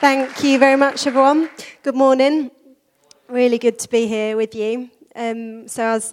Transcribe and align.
Thank 0.00 0.44
you 0.44 0.58
very 0.58 0.76
much, 0.76 1.06
everyone. 1.06 1.48
Good 1.82 1.94
morning. 1.94 2.50
Really 3.28 3.56
good 3.56 3.78
to 3.78 3.88
be 3.88 4.06
here 4.06 4.36
with 4.36 4.54
you. 4.54 4.90
Um, 5.14 5.66
so, 5.68 5.84
as 5.84 6.12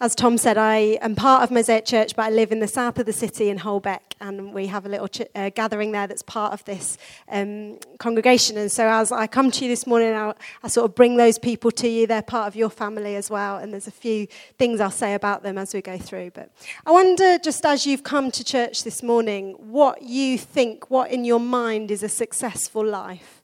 as 0.00 0.14
Tom 0.14 0.36
said, 0.36 0.58
I 0.58 0.98
am 1.00 1.16
part 1.16 1.42
of 1.42 1.50
Mosaic 1.50 1.86
Church, 1.86 2.14
but 2.14 2.24
I 2.26 2.28
live 2.30 2.52
in 2.52 2.60
the 2.60 2.68
south 2.68 2.98
of 2.98 3.06
the 3.06 3.12
city 3.12 3.48
in 3.48 3.60
Holbeck, 3.60 4.11
and 4.22 4.54
we 4.54 4.68
have 4.68 4.86
a 4.86 4.88
little 4.88 5.08
ch- 5.08 5.28
uh, 5.34 5.50
gathering 5.50 5.92
there 5.92 6.06
that's 6.06 6.22
part 6.22 6.52
of 6.52 6.64
this 6.64 6.96
um, 7.28 7.78
congregation. 7.98 8.56
And 8.56 8.70
so, 8.70 8.86
as 8.88 9.12
I 9.12 9.26
come 9.26 9.50
to 9.50 9.64
you 9.64 9.68
this 9.68 9.86
morning, 9.86 10.14
I, 10.14 10.32
I 10.62 10.68
sort 10.68 10.88
of 10.88 10.94
bring 10.94 11.16
those 11.16 11.38
people 11.38 11.70
to 11.72 11.88
you. 11.88 12.06
They're 12.06 12.22
part 12.22 12.46
of 12.46 12.56
your 12.56 12.70
family 12.70 13.16
as 13.16 13.28
well, 13.28 13.58
and 13.58 13.72
there's 13.72 13.88
a 13.88 13.92
few 13.92 14.28
things 14.58 14.80
I'll 14.80 14.90
say 14.90 15.14
about 15.14 15.42
them 15.42 15.58
as 15.58 15.74
we 15.74 15.82
go 15.82 15.98
through. 15.98 16.30
But 16.30 16.50
I 16.86 16.92
wonder, 16.92 17.38
just 17.38 17.66
as 17.66 17.84
you've 17.84 18.04
come 18.04 18.30
to 18.30 18.44
church 18.44 18.84
this 18.84 19.02
morning, 19.02 19.54
what 19.58 20.02
you 20.02 20.38
think, 20.38 20.90
what 20.90 21.10
in 21.10 21.24
your 21.24 21.40
mind 21.40 21.90
is 21.90 22.02
a 22.02 22.08
successful 22.08 22.84
life 22.84 23.41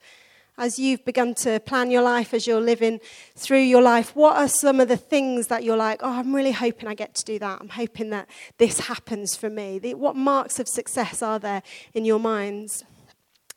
as 0.58 0.78
you've 0.78 1.04
begun 1.04 1.34
to 1.36 1.60
plan 1.60 1.90
your 1.90 2.02
life, 2.02 2.34
as 2.34 2.46
you're 2.46 2.60
living 2.60 3.00
through 3.36 3.60
your 3.60 3.80
life, 3.80 4.14
what 4.16 4.36
are 4.36 4.48
some 4.48 4.80
of 4.80 4.88
the 4.88 4.96
things 4.96 5.46
that 5.46 5.62
you're 5.62 5.76
like, 5.76 6.00
oh, 6.02 6.18
I'm 6.18 6.34
really 6.34 6.52
hoping 6.52 6.88
I 6.88 6.94
get 6.94 7.14
to 7.14 7.24
do 7.24 7.38
that. 7.38 7.60
I'm 7.60 7.68
hoping 7.68 8.10
that 8.10 8.28
this 8.58 8.80
happens 8.80 9.36
for 9.36 9.48
me. 9.48 9.78
what 9.94 10.16
marks 10.16 10.58
of 10.58 10.68
success 10.68 11.22
are 11.22 11.38
there 11.38 11.62
in 11.94 12.04
your 12.04 12.18
minds? 12.18 12.84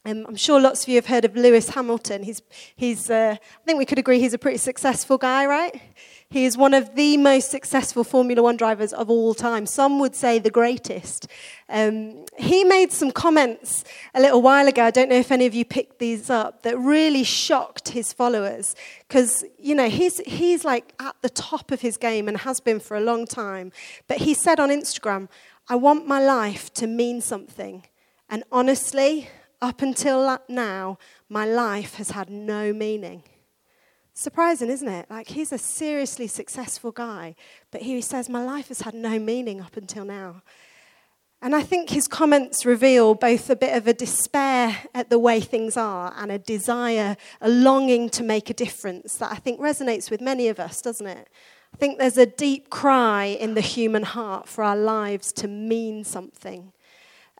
Um, 0.03 0.25
I'm 0.27 0.35
sure 0.35 0.59
lots 0.59 0.83
of 0.83 0.89
you 0.89 0.95
have 0.95 1.05
heard 1.05 1.25
of 1.25 1.35
Lewis 1.35 1.69
Hamilton. 1.69 2.23
He's, 2.23 2.41
he's 2.75 3.09
uh, 3.11 3.35
I 3.39 3.65
think 3.65 3.77
we 3.77 3.85
could 3.85 3.99
agree 3.99 4.19
he's 4.19 4.33
a 4.33 4.39
pretty 4.39 4.57
successful 4.57 5.19
guy, 5.19 5.45
right? 5.45 5.79
He 6.31 6.45
is 6.45 6.57
one 6.57 6.73
of 6.73 6.95
the 6.95 7.17
most 7.17 7.51
successful 7.51 8.03
Formula 8.03 8.41
One 8.41 8.57
drivers 8.57 8.93
of 8.93 9.11
all 9.11 9.35
time. 9.35 9.67
Some 9.67 9.99
would 9.99 10.15
say 10.15 10.39
the 10.39 10.49
greatest. 10.49 11.27
Um, 11.69 12.25
he 12.39 12.63
made 12.63 12.91
some 12.91 13.11
comments 13.11 13.83
a 14.15 14.21
little 14.21 14.41
while 14.41 14.67
ago. 14.67 14.85
I 14.85 14.91
don't 14.91 15.09
know 15.09 15.17
if 15.19 15.31
any 15.31 15.45
of 15.45 15.53
you 15.53 15.65
picked 15.65 15.99
these 15.99 16.31
up 16.31 16.63
that 16.63 16.79
really 16.79 17.23
shocked 17.23 17.89
his 17.89 18.11
followers 18.11 18.75
because 19.07 19.43
you 19.59 19.75
know 19.75 19.89
he's 19.89 20.19
he's 20.19 20.65
like 20.65 20.93
at 20.99 21.15
the 21.21 21.29
top 21.29 21.69
of 21.69 21.81
his 21.81 21.97
game 21.97 22.27
and 22.27 22.37
has 22.37 22.59
been 22.59 22.79
for 22.79 22.97
a 22.97 23.01
long 23.01 23.27
time. 23.27 23.71
But 24.07 24.19
he 24.19 24.33
said 24.33 24.59
on 24.59 24.69
Instagram, 24.69 25.27
"I 25.67 25.75
want 25.75 26.07
my 26.07 26.19
life 26.19 26.73
to 26.75 26.87
mean 26.87 27.21
something," 27.21 27.83
and 28.29 28.43
honestly, 28.51 29.27
up 29.61 29.81
until 29.81 30.39
now, 30.49 30.97
my 31.29 31.45
life 31.45 31.95
has 31.95 32.11
had 32.11 32.29
no 32.29 32.73
meaning. 32.73 33.23
Surprising, 34.13 34.69
isn't 34.69 34.87
it? 34.87 35.09
Like, 35.09 35.29
he's 35.29 35.51
a 35.51 35.57
seriously 35.57 36.27
successful 36.27 36.91
guy, 36.91 37.35
but 37.71 37.83
he 37.83 38.01
says, 38.01 38.27
My 38.27 38.43
life 38.43 38.67
has 38.67 38.81
had 38.81 38.93
no 38.93 39.19
meaning 39.19 39.61
up 39.61 39.77
until 39.77 40.03
now. 40.03 40.41
And 41.43 41.55
I 41.55 41.63
think 41.63 41.89
his 41.89 42.07
comments 42.07 42.65
reveal 42.65 43.15
both 43.15 43.49
a 43.49 43.55
bit 43.55 43.75
of 43.75 43.87
a 43.87 43.93
despair 43.93 44.77
at 44.93 45.09
the 45.09 45.17
way 45.17 45.39
things 45.39 45.75
are 45.75 46.13
and 46.15 46.31
a 46.31 46.37
desire, 46.37 47.17
a 47.39 47.49
longing 47.49 48.09
to 48.11 48.23
make 48.23 48.51
a 48.51 48.53
difference 48.53 49.17
that 49.17 49.31
I 49.31 49.35
think 49.35 49.59
resonates 49.59 50.11
with 50.11 50.21
many 50.21 50.49
of 50.49 50.59
us, 50.59 50.81
doesn't 50.81 51.07
it? 51.07 51.29
I 51.73 51.77
think 51.77 51.97
there's 51.97 52.17
a 52.17 52.27
deep 52.27 52.69
cry 52.69 53.25
in 53.25 53.55
the 53.55 53.61
human 53.61 54.03
heart 54.03 54.47
for 54.47 54.63
our 54.63 54.75
lives 54.75 55.31
to 55.33 55.47
mean 55.47 56.03
something 56.03 56.73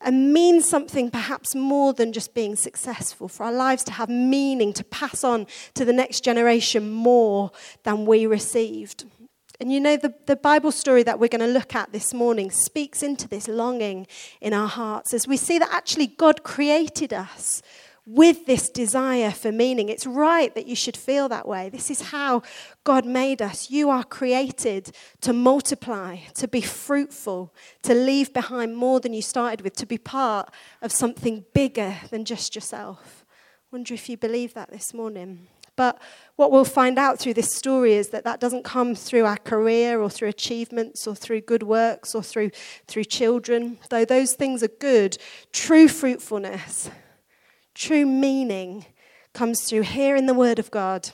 and 0.03 0.33
mean 0.33 0.61
something 0.61 1.09
perhaps 1.09 1.55
more 1.55 1.94
than 1.94 2.13
just 2.13 2.33
being 2.33 2.55
successful, 2.55 3.27
for 3.27 3.44
our 3.45 3.53
lives 3.53 3.83
to 3.85 3.91
have 3.94 4.09
meaning, 4.09 4.73
to 4.73 4.83
pass 4.83 5.23
on 5.23 5.47
to 5.73 5.85
the 5.85 5.93
next 5.93 6.23
generation 6.23 6.91
more 6.91 7.52
than 7.83 8.05
we 8.05 8.25
received. 8.25 9.05
And 9.59 9.71
you 9.71 9.80
know, 9.80 9.95
the, 9.95 10.13
the 10.25 10.35
Bible 10.35 10.71
story 10.71 11.03
that 11.03 11.19
we're 11.19 11.27
going 11.27 11.47
to 11.47 11.53
look 11.53 11.75
at 11.75 11.91
this 11.91 12.16
morning 12.16 12.49
speaks 12.49 13.03
into 13.03 13.27
this 13.27 13.47
longing 13.47 14.08
in 14.41 14.53
our 14.53 14.67
hearts 14.67 15.13
as 15.13 15.27
we 15.27 15.38
see 15.38 15.59
that 15.59 15.69
actually 15.71 16.08
God 16.08 16.41
created 16.41 17.13
us 17.13 17.61
with 18.05 18.45
this 18.45 18.69
desire 18.69 19.31
for 19.31 19.52
meaning. 19.52 19.89
It's 19.89 20.07
right 20.07 20.53
that 20.55 20.67
you 20.67 20.75
should 20.75 20.97
feel 20.97 21.30
that 21.30 21.47
way. 21.47 21.69
This 21.69 21.91
is 21.91 22.02
how 22.02 22.41
God 22.83 23.05
made 23.05 23.41
us. 23.41 23.69
You 23.69 23.89
are 23.89 24.03
created 24.03 24.92
to 25.21 25.33
multiply, 25.33 26.17
to 26.36 26.48
be 26.48 26.61
fruitful, 26.61 27.53
to 27.83 27.93
leave 27.93 28.33
behind 28.33 28.76
more 28.76 28.99
than 28.99 29.14
you 29.14 29.21
started 29.21 29.61
with, 29.61 29.76
to 29.77 29.86
be 29.86 29.99
part 29.99 30.52
of 30.81 30.92
something 30.92 31.45
bigger 31.53 31.95
than 32.09 32.26
just 32.26 32.55
yourself. 32.55 33.26
Wonder 33.71 33.93
if 33.93 34.09
you 34.09 34.17
believe 34.17 34.53
that 34.55 34.71
this 34.71 34.93
morning. 34.93 35.47
But 35.77 36.02
what 36.36 36.52
we'll 36.52 36.65
find 36.65 36.99
out 36.99 37.17
through 37.17 37.36
this 37.36 37.55
story 37.55 37.93
is 37.93 38.09
that 38.09 38.26
that 38.26 38.39
doesn't 38.39 38.64
come 38.64 38.93
through 38.93 39.26
our 39.26 39.37
career 39.37 40.02
or 40.02 40.09
through 40.09 40.27
achievements 40.27 41.08
or 41.08 41.15
through 41.15 41.42
good 41.42 41.64
works 41.64 42.14
or 42.14 42.21
through, 42.21 42.52
through 42.87 43.05
children. 43.05 43.80
Though 43.89 44.05
those 44.05 44.33
things 44.33 44.64
are 44.64 44.67
good, 44.67 45.17
true 45.53 45.87
fruitfulness 45.87 46.89
True 47.73 48.05
meaning 48.05 48.86
comes 49.33 49.64
through 49.64 49.83
hearing 49.83 50.26
the 50.26 50.33
word 50.33 50.59
of 50.59 50.71
God, 50.71 51.09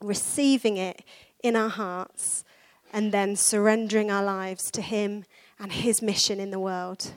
receiving 0.00 0.76
it 0.76 1.02
in 1.42 1.56
our 1.56 1.68
hearts, 1.68 2.44
and 2.92 3.12
then 3.12 3.36
surrendering 3.36 4.10
our 4.10 4.24
lives 4.24 4.70
to 4.70 4.80
Him 4.80 5.24
and 5.58 5.72
His 5.72 6.00
mission 6.00 6.38
in 6.38 6.50
the 6.50 6.60
world. 6.60 7.12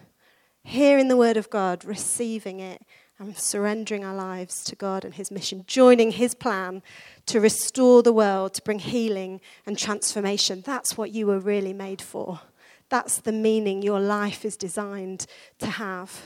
Hearing 0.63 1.07
the 1.07 1.17
word 1.17 1.37
of 1.37 1.49
God, 1.49 1.85
receiving 1.85 2.59
it, 2.59 2.81
and 3.19 3.37
surrendering 3.37 4.05
our 4.05 4.15
lives 4.15 4.63
to 4.65 4.75
God 4.75 5.03
and 5.03 5.13
His 5.13 5.31
mission, 5.31 5.63
joining 5.67 6.11
His 6.11 6.35
plan 6.35 6.83
to 7.25 7.39
restore 7.39 8.03
the 8.03 8.13
world, 8.13 8.53
to 8.55 8.61
bring 8.61 8.79
healing 8.79 9.41
and 9.65 9.77
transformation. 9.77 10.61
That's 10.65 10.97
what 10.97 11.11
you 11.11 11.27
were 11.27 11.39
really 11.39 11.73
made 11.73 12.01
for. 12.01 12.41
That's 12.89 13.19
the 13.19 13.31
meaning 13.31 13.81
your 13.81 13.99
life 13.99 14.45
is 14.45 14.55
designed 14.55 15.25
to 15.59 15.67
have. 15.67 16.21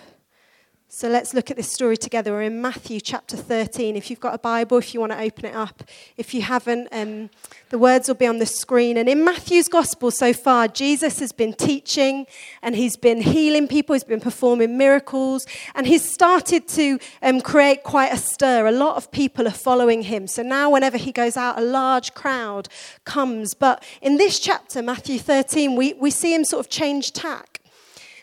So 0.94 1.08
let's 1.08 1.34
look 1.34 1.50
at 1.50 1.56
this 1.56 1.72
story 1.72 1.96
together. 1.96 2.34
We're 2.34 2.42
in 2.42 2.62
Matthew 2.62 3.00
chapter 3.00 3.38
13. 3.38 3.96
If 3.96 4.10
you've 4.10 4.20
got 4.20 4.36
a 4.36 4.38
Bible, 4.38 4.78
if 4.78 4.94
you 4.94 5.00
want 5.00 5.14
to 5.14 5.22
open 5.22 5.46
it 5.46 5.56
up. 5.56 5.84
If 6.18 6.34
you 6.34 6.42
haven't, 6.42 6.90
um, 6.92 7.30
the 7.70 7.78
words 7.80 8.10
will 8.10 8.16
be 8.16 8.28
on 8.28 8.40
the 8.40 8.46
screen. 8.46 8.98
And 8.98 9.08
in 9.08 9.24
Matthew's 9.24 9.70
gospel 9.70 10.12
so 10.12 10.34
far, 10.34 10.68
Jesus 10.68 11.20
has 11.20 11.32
been 11.32 11.54
teaching 11.54 12.28
and 12.62 12.76
he's 12.76 12.98
been 12.98 13.22
healing 13.22 13.70
people, 13.70 13.94
he's 13.94 14.04
been 14.04 14.20
performing 14.20 14.78
miracles, 14.78 15.48
and 15.76 15.88
he's 15.88 16.12
started 16.12 16.68
to 16.68 17.00
um, 17.22 17.40
create 17.40 17.84
quite 17.84 18.12
a 18.12 18.18
stir. 18.18 18.68
A 18.68 18.72
lot 18.74 18.98
of 18.98 19.12
people 19.12 19.48
are 19.48 19.52
following 19.52 20.02
him. 20.02 20.28
So 20.28 20.44
now, 20.44 20.70
whenever 20.70 20.98
he 20.98 21.14
goes 21.14 21.38
out, 21.38 21.58
a 21.58 21.62
large 21.62 22.14
crowd 22.14 22.68
comes. 23.06 23.54
But 23.54 23.82
in 24.02 24.18
this 24.18 24.42
chapter, 24.42 24.82
Matthew 24.82 25.20
13, 25.20 25.78
we, 25.78 25.94
we 25.94 26.12
see 26.12 26.36
him 26.36 26.44
sort 26.44 26.66
of 26.66 26.70
change 26.70 27.14
tack. 27.14 27.61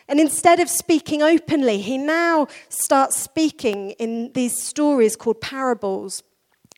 And 0.09 0.19
instead 0.19 0.59
of 0.59 0.69
speaking 0.69 1.21
openly, 1.21 1.81
he 1.81 1.97
now 1.99 2.47
starts 2.67 3.17
speaking 3.19 3.91
in 3.91 4.31
these 4.33 4.59
stories 4.61 5.15
called 5.15 5.39
parables. 5.39 6.23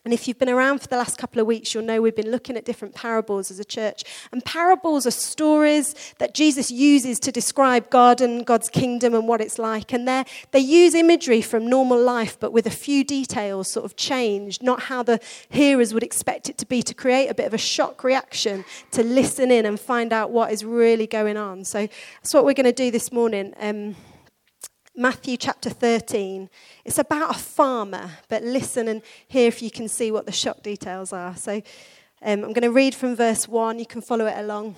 And 0.04 0.16
if 0.16 0.28
you've 0.28 0.40
been 0.40 0.50
around 0.50 0.80
for 0.80 0.88
the 0.88 0.98
last 0.98 1.20
couple 1.20 1.40
of 1.40 1.46
weeks, 1.46 1.76
you'll 1.76 1.84
know 1.84 2.02
we've 2.02 2.16
been 2.16 2.32
looking 2.32 2.58
at 2.58 2.66
different 2.66 2.96
parables 2.96 3.52
as 3.52 3.60
a 3.60 3.64
church. 3.64 4.04
And 4.32 4.44
parables 4.44 5.06
are 5.06 5.12
stories 5.12 5.94
that 6.18 6.34
Jesus 6.34 6.72
uses 6.72 7.20
to 7.20 7.32
describe 7.32 7.92
God 7.92 8.20
and 8.20 8.44
God's 8.44 8.68
kingdom 8.68 9.14
and 9.14 9.28
what 9.28 9.42
it's 9.42 9.60
like. 9.60 9.94
And 9.94 10.08
they 10.08 10.60
use 10.60 10.96
imagery 10.96 11.44
from 11.44 11.68
normal 11.68 12.02
life, 12.02 12.36
but 12.40 12.52
with 12.52 12.66
a 12.66 12.72
few 12.72 13.04
details 13.04 13.72
sort 13.72 13.86
of 13.86 13.96
changed, 13.96 14.64
not 14.64 14.84
how 14.84 15.04
the 15.04 15.20
hearers 15.50 15.94
would 15.94 16.04
expect 16.04 16.50
it 16.50 16.58
to 16.58 16.66
be, 16.66 16.82
to 16.82 16.96
create 16.96 17.28
a 17.28 17.36
bit 17.36 17.46
of 17.46 17.54
a 17.54 17.60
shock 17.60 18.04
reaction, 18.04 18.66
to 18.90 19.04
listen 19.04 19.52
in 19.52 19.68
and 19.68 19.80
find 19.80 20.12
out 20.12 20.32
what 20.32 20.52
is 20.52 20.66
really 20.66 21.06
going 21.06 21.38
on. 21.38 21.64
So 21.64 21.88
that's 22.16 22.34
what 22.34 22.44
we're 22.44 22.54
going 22.54 22.66
to 22.66 22.72
do 22.72 22.90
this 22.90 23.12
morning. 23.12 23.54
Um, 23.60 23.96
Matthew 25.02 25.36
chapter 25.36 25.72
13. 25.72 26.48
It's 26.86 27.00
about 27.00 27.36
a 27.36 27.40
farmer, 27.40 28.12
but 28.30 28.44
listen 28.44 28.88
and 28.88 29.02
hear 29.28 29.48
if 29.48 29.60
you 29.60 29.72
can 29.72 29.88
see 29.88 30.12
what 30.12 30.28
the 30.28 30.32
shock 30.32 30.62
details 30.62 31.12
are. 31.12 31.36
So 31.36 31.54
um, 32.22 32.44
I'm 32.44 32.54
going 32.54 32.62
to 32.62 32.72
read 32.72 32.94
from 32.94 33.16
verse 33.16 33.48
1. 33.48 33.80
You 33.80 33.88
can 33.88 34.04
follow 34.04 34.28
it 34.28 34.38
along. 34.38 34.76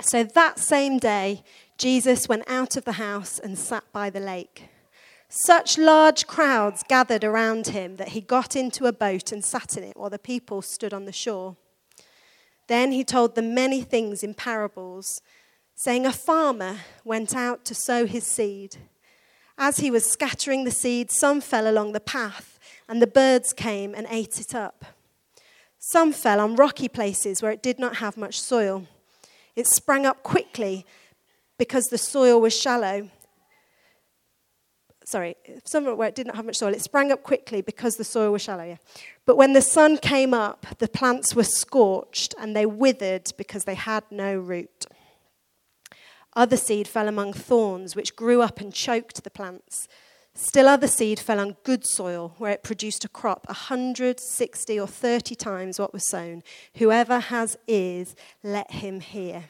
So 0.00 0.22
that 0.22 0.60
same 0.60 0.98
day, 0.98 1.42
Jesus 1.78 2.28
went 2.28 2.44
out 2.46 2.76
of 2.76 2.84
the 2.84 2.92
house 2.92 3.40
and 3.40 3.58
sat 3.58 3.82
by 3.92 4.08
the 4.08 4.20
lake. 4.20 4.68
Such 5.28 5.78
large 5.78 6.28
crowds 6.28 6.84
gathered 6.88 7.24
around 7.24 7.66
him 7.66 7.96
that 7.96 8.10
he 8.10 8.20
got 8.20 8.54
into 8.54 8.86
a 8.86 8.92
boat 8.92 9.32
and 9.32 9.44
sat 9.44 9.76
in 9.76 9.82
it 9.82 9.96
while 9.96 10.10
the 10.10 10.18
people 10.20 10.62
stood 10.62 10.94
on 10.94 11.06
the 11.06 11.12
shore. 11.12 11.56
Then 12.68 12.92
he 12.92 13.02
told 13.02 13.34
them 13.34 13.52
many 13.52 13.82
things 13.82 14.22
in 14.22 14.34
parables, 14.34 15.22
saying, 15.74 16.06
A 16.06 16.12
farmer 16.12 16.82
went 17.02 17.34
out 17.34 17.64
to 17.64 17.74
sow 17.74 18.06
his 18.06 18.24
seed. 18.24 18.76
As 19.56 19.78
he 19.78 19.90
was 19.90 20.04
scattering 20.10 20.64
the 20.64 20.70
seed, 20.70 21.10
some 21.10 21.40
fell 21.40 21.70
along 21.70 21.92
the 21.92 22.00
path, 22.00 22.58
and 22.88 23.00
the 23.00 23.06
birds 23.06 23.52
came 23.52 23.94
and 23.94 24.06
ate 24.10 24.40
it 24.40 24.54
up. 24.54 24.84
Some 25.78 26.12
fell 26.12 26.40
on 26.40 26.56
rocky 26.56 26.88
places 26.88 27.42
where 27.42 27.52
it 27.52 27.62
did 27.62 27.78
not 27.78 27.96
have 27.96 28.16
much 28.16 28.40
soil. 28.40 28.86
It 29.54 29.66
sprang 29.66 30.06
up 30.06 30.22
quickly 30.22 30.84
because 31.58 31.86
the 31.86 31.98
soil 31.98 32.40
was 32.40 32.58
shallow. 32.58 33.10
Sorry, 35.04 35.36
somewhere 35.64 35.94
where 35.94 36.08
it 36.08 36.14
did 36.14 36.26
not 36.26 36.36
have 36.36 36.46
much 36.46 36.56
soil. 36.56 36.72
It 36.72 36.80
sprang 36.80 37.12
up 37.12 37.22
quickly 37.22 37.60
because 37.60 37.96
the 37.96 38.04
soil 38.04 38.32
was 38.32 38.40
shallow, 38.40 38.64
yeah. 38.64 38.78
But 39.26 39.36
when 39.36 39.52
the 39.52 39.60
sun 39.60 39.98
came 39.98 40.32
up, 40.32 40.66
the 40.78 40.88
plants 40.88 41.34
were 41.36 41.44
scorched 41.44 42.34
and 42.40 42.56
they 42.56 42.64
withered 42.64 43.30
because 43.36 43.64
they 43.64 43.74
had 43.74 44.04
no 44.10 44.34
root. 44.34 44.86
Other 46.36 46.56
seed 46.56 46.88
fell 46.88 47.08
among 47.08 47.32
thorns, 47.32 47.94
which 47.94 48.16
grew 48.16 48.42
up 48.42 48.60
and 48.60 48.72
choked 48.72 49.22
the 49.22 49.30
plants. 49.30 49.88
Still, 50.34 50.66
other 50.66 50.88
seed 50.88 51.20
fell 51.20 51.38
on 51.38 51.56
good 51.62 51.86
soil, 51.86 52.34
where 52.38 52.50
it 52.50 52.64
produced 52.64 53.04
a 53.04 53.08
crop 53.08 53.46
a 53.46 53.52
160 53.52 54.80
or 54.80 54.86
30 54.88 55.34
times 55.36 55.78
what 55.78 55.92
was 55.92 56.08
sown. 56.08 56.42
Whoever 56.76 57.20
has 57.20 57.56
ears, 57.68 58.16
let 58.42 58.72
him 58.72 58.98
hear. 58.98 59.44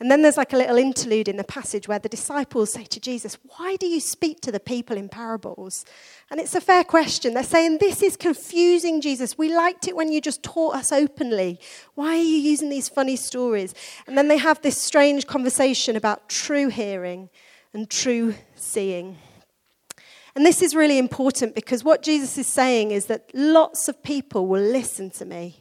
And 0.00 0.10
then 0.10 0.22
there's 0.22 0.38
like 0.38 0.54
a 0.54 0.56
little 0.56 0.78
interlude 0.78 1.28
in 1.28 1.36
the 1.36 1.44
passage 1.44 1.86
where 1.86 1.98
the 1.98 2.08
disciples 2.08 2.72
say 2.72 2.84
to 2.84 2.98
Jesus, 2.98 3.36
Why 3.56 3.76
do 3.76 3.86
you 3.86 4.00
speak 4.00 4.40
to 4.40 4.50
the 4.50 4.58
people 4.58 4.96
in 4.96 5.10
parables? 5.10 5.84
And 6.30 6.40
it's 6.40 6.54
a 6.54 6.60
fair 6.60 6.84
question. 6.84 7.34
They're 7.34 7.42
saying, 7.42 7.78
This 7.78 8.02
is 8.02 8.16
confusing, 8.16 9.02
Jesus. 9.02 9.36
We 9.36 9.54
liked 9.54 9.86
it 9.86 9.94
when 9.94 10.10
you 10.10 10.22
just 10.22 10.42
taught 10.42 10.74
us 10.74 10.90
openly. 10.90 11.60
Why 11.96 12.16
are 12.16 12.22
you 12.22 12.38
using 12.38 12.70
these 12.70 12.88
funny 12.88 13.16
stories? 13.16 13.74
And 14.06 14.16
then 14.16 14.28
they 14.28 14.38
have 14.38 14.62
this 14.62 14.80
strange 14.80 15.26
conversation 15.26 15.96
about 15.96 16.30
true 16.30 16.68
hearing 16.68 17.28
and 17.74 17.90
true 17.90 18.34
seeing. 18.54 19.18
And 20.34 20.46
this 20.46 20.62
is 20.62 20.74
really 20.74 20.96
important 20.96 21.54
because 21.54 21.84
what 21.84 22.02
Jesus 22.02 22.38
is 22.38 22.46
saying 22.46 22.92
is 22.92 23.04
that 23.06 23.30
lots 23.34 23.86
of 23.86 24.02
people 24.02 24.46
will 24.46 24.62
listen 24.62 25.10
to 25.10 25.26
me. 25.26 25.59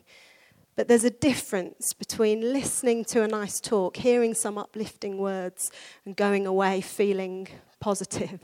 But 0.80 0.88
there's 0.88 1.04
a 1.04 1.10
difference 1.10 1.92
between 1.92 2.54
listening 2.54 3.04
to 3.12 3.22
a 3.22 3.28
nice 3.28 3.60
talk, 3.60 3.98
hearing 3.98 4.34
some 4.34 4.58
uplifting 4.58 5.18
words, 5.18 5.72
and 6.06 6.16
going 6.16 6.48
away 6.48 6.80
feeling 6.80 7.50
positive, 7.82 8.40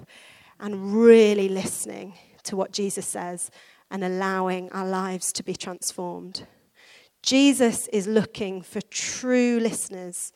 and 0.59 0.93
really 0.93 1.47
listening 1.47 2.15
to 2.43 2.57
what 2.57 2.73
Jesus 2.73 3.07
says 3.07 3.51
and 3.89 4.03
allowing 4.03 4.69
our 4.73 4.85
lives 4.85 5.31
to 5.31 5.43
be 5.43 5.55
transformed. 5.55 6.45
Jesus 7.23 7.87
is 7.93 8.05
looking 8.05 8.61
for 8.61 8.81
true 8.81 9.57
listeners 9.61 10.33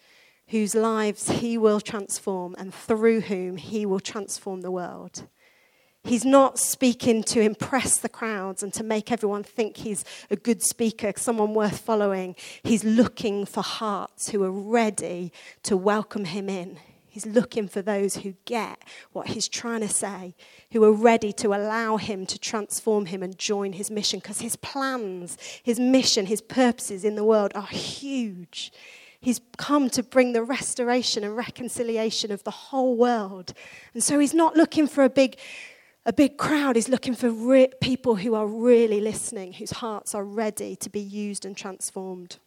whose 0.48 0.74
lives 0.74 1.30
he 1.30 1.58
will 1.58 1.82
transform 1.82 2.56
and 2.58 2.74
through 2.74 3.20
whom 3.20 3.58
he 3.58 3.86
will 3.86 4.00
transform 4.00 4.62
the 4.62 4.72
world. 4.72 5.28
He's 6.04 6.26
not 6.26 6.58
speaking 6.58 7.24
to 7.24 7.42
impress 7.42 7.98
the 7.98 8.10
crowds 8.10 8.64
and 8.64 8.74
to 8.74 8.84
make 8.84 9.12
everyone 9.12 9.44
think 9.44 9.78
he's 9.78 10.06
a 10.30 10.36
good 10.36 10.64
speaker, 10.64 11.12
someone 11.18 11.54
worth 11.54 11.80
following. 11.80 12.36
He's 12.64 12.84
looking 12.84 13.46
for 13.46 13.62
hearts 13.62 14.30
who 14.30 14.44
are 14.44 14.52
ready 14.52 15.34
to 15.64 15.76
welcome 15.76 16.26
him 16.26 16.50
in. 16.50 16.80
He's 17.10 17.26
looking 17.26 17.68
for 17.68 17.82
those 17.82 18.18
who 18.18 18.36
get 18.46 18.84
what 19.12 19.28
he's 19.28 19.50
trying 19.50 19.82
to 19.82 19.90
say, 19.90 20.36
who 20.72 20.84
are 20.84 20.92
ready 20.92 21.34
to 21.34 21.50
allow 21.50 21.98
him 21.98 22.26
to 22.28 22.40
transform 22.40 23.08
him 23.08 23.22
and 23.22 23.38
join 23.38 23.74
his 23.74 23.92
mission 23.92 24.20
because 24.20 24.40
his 24.40 24.56
plans, 24.56 25.38
his 25.64 25.80
mission, 25.80 26.28
his 26.28 26.42
purposes 26.42 27.04
in 27.04 27.16
the 27.16 27.24
world 27.26 27.52
are 27.56 27.68
huge. 27.68 28.72
He's 29.22 29.42
come 29.58 29.90
to 29.90 30.04
bring 30.04 30.32
the 30.32 30.44
restoration 30.44 31.26
and 31.26 31.36
reconciliation 31.36 32.32
of 32.32 32.44
the 32.44 32.52
whole 32.52 32.96
world. 32.96 33.54
And 33.94 34.02
so 34.02 34.18
he's 34.18 34.34
not 34.34 34.56
looking 34.56 34.88
for 34.88 35.04
a 35.04 35.10
big 35.10 35.38
a 36.10 36.14
big 36.14 36.38
crowd 36.38 36.76
is 36.76 36.90
looking 36.90 37.14
for 37.14 37.30
re- 37.30 37.72
people 37.82 38.16
who 38.16 38.34
are 38.34 38.48
really 38.48 39.00
listening, 39.00 39.54
whose 39.54 39.70
hearts 39.70 40.16
are 40.16 40.24
ready 40.24 40.76
to 40.76 40.90
be 40.90 41.00
used 41.00 41.46
and 41.46 41.56
transformed. 41.56 42.38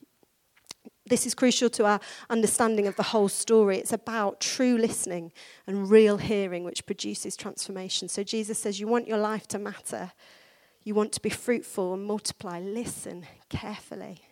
This 1.06 1.26
is 1.26 1.34
crucial 1.36 1.70
to 1.70 1.86
our 1.86 2.00
understanding 2.28 2.88
of 2.88 2.96
the 2.96 3.04
whole 3.04 3.28
story. 3.28 3.78
It's 3.78 3.92
about 3.92 4.40
true 4.40 4.76
listening 4.76 5.30
and 5.64 5.88
real 5.88 6.16
hearing, 6.16 6.64
which 6.64 6.86
produces 6.86 7.36
transformation. 7.36 8.08
So 8.08 8.24
Jesus 8.24 8.58
says, 8.58 8.80
You 8.80 8.88
want 8.88 9.06
your 9.06 9.18
life 9.18 9.46
to 9.48 9.60
matter, 9.60 10.10
you 10.82 10.96
want 10.96 11.12
to 11.12 11.20
be 11.20 11.30
fruitful 11.30 11.94
and 11.94 12.04
multiply. 12.04 12.58
Listen 12.58 13.26
carefully. 13.48 14.22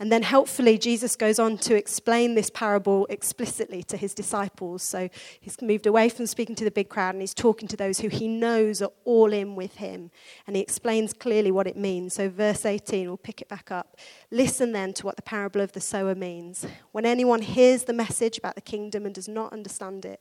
And 0.00 0.10
then 0.10 0.24
helpfully, 0.24 0.76
Jesus 0.76 1.14
goes 1.14 1.38
on 1.38 1.56
to 1.58 1.76
explain 1.76 2.34
this 2.34 2.50
parable 2.50 3.06
explicitly 3.08 3.84
to 3.84 3.96
his 3.96 4.12
disciples. 4.12 4.82
So 4.82 5.08
he's 5.40 5.62
moved 5.62 5.86
away 5.86 6.08
from 6.08 6.26
speaking 6.26 6.56
to 6.56 6.64
the 6.64 6.72
big 6.72 6.88
crowd 6.88 7.14
and 7.14 7.22
he's 7.22 7.32
talking 7.32 7.68
to 7.68 7.76
those 7.76 8.00
who 8.00 8.08
he 8.08 8.26
knows 8.26 8.82
are 8.82 8.90
all 9.04 9.32
in 9.32 9.54
with 9.54 9.76
him. 9.76 10.10
And 10.48 10.56
he 10.56 10.62
explains 10.62 11.12
clearly 11.12 11.52
what 11.52 11.68
it 11.68 11.76
means. 11.76 12.14
So, 12.14 12.28
verse 12.28 12.66
18, 12.66 13.06
we'll 13.06 13.16
pick 13.16 13.40
it 13.40 13.48
back 13.48 13.70
up. 13.70 13.96
Listen 14.32 14.72
then 14.72 14.94
to 14.94 15.06
what 15.06 15.14
the 15.14 15.22
parable 15.22 15.60
of 15.60 15.72
the 15.72 15.80
sower 15.80 16.16
means. 16.16 16.66
When 16.90 17.06
anyone 17.06 17.42
hears 17.42 17.84
the 17.84 17.92
message 17.92 18.36
about 18.36 18.56
the 18.56 18.60
kingdom 18.60 19.06
and 19.06 19.14
does 19.14 19.28
not 19.28 19.52
understand 19.52 20.04
it, 20.04 20.20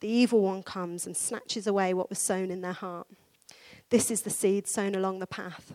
the 0.00 0.08
evil 0.08 0.42
one 0.42 0.62
comes 0.62 1.06
and 1.06 1.16
snatches 1.16 1.66
away 1.66 1.94
what 1.94 2.10
was 2.10 2.18
sown 2.18 2.50
in 2.50 2.60
their 2.60 2.72
heart. 2.72 3.06
This 3.88 4.10
is 4.10 4.22
the 4.22 4.30
seed 4.30 4.66
sown 4.66 4.94
along 4.94 5.20
the 5.20 5.26
path. 5.26 5.74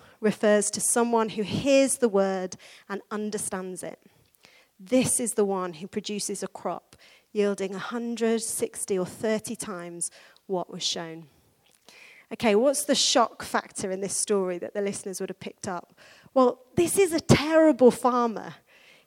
refers 0.21 0.69
to 0.71 0.79
someone 0.79 1.29
who 1.29 1.41
hears 1.41 1.97
the 1.97 2.07
word 2.07 2.55
and 2.87 3.01
understands 3.11 3.83
it. 3.83 3.99
This 4.79 5.19
is 5.19 5.33
the 5.33 5.45
one 5.45 5.73
who 5.73 5.87
produces 5.87 6.41
a 6.41 6.47
crop 6.47 6.95
yielding 7.33 7.71
160 7.71 8.97
or 8.97 9.05
30 9.05 9.55
times 9.55 10.11
what 10.47 10.71
was 10.71 10.83
shown. 10.83 11.27
Okay, 12.33 12.55
what's 12.55 12.85
the 12.85 12.95
shock 12.95 13.43
factor 13.43 13.91
in 13.91 13.99
this 13.99 14.15
story 14.15 14.57
that 14.57 14.73
the 14.73 14.81
listeners 14.81 15.19
would 15.19 15.29
have 15.29 15.39
picked 15.39 15.67
up? 15.67 15.93
Well, 16.33 16.61
this 16.75 16.97
is 16.97 17.11
a 17.11 17.19
terrible 17.19 17.91
farmer 17.91 18.55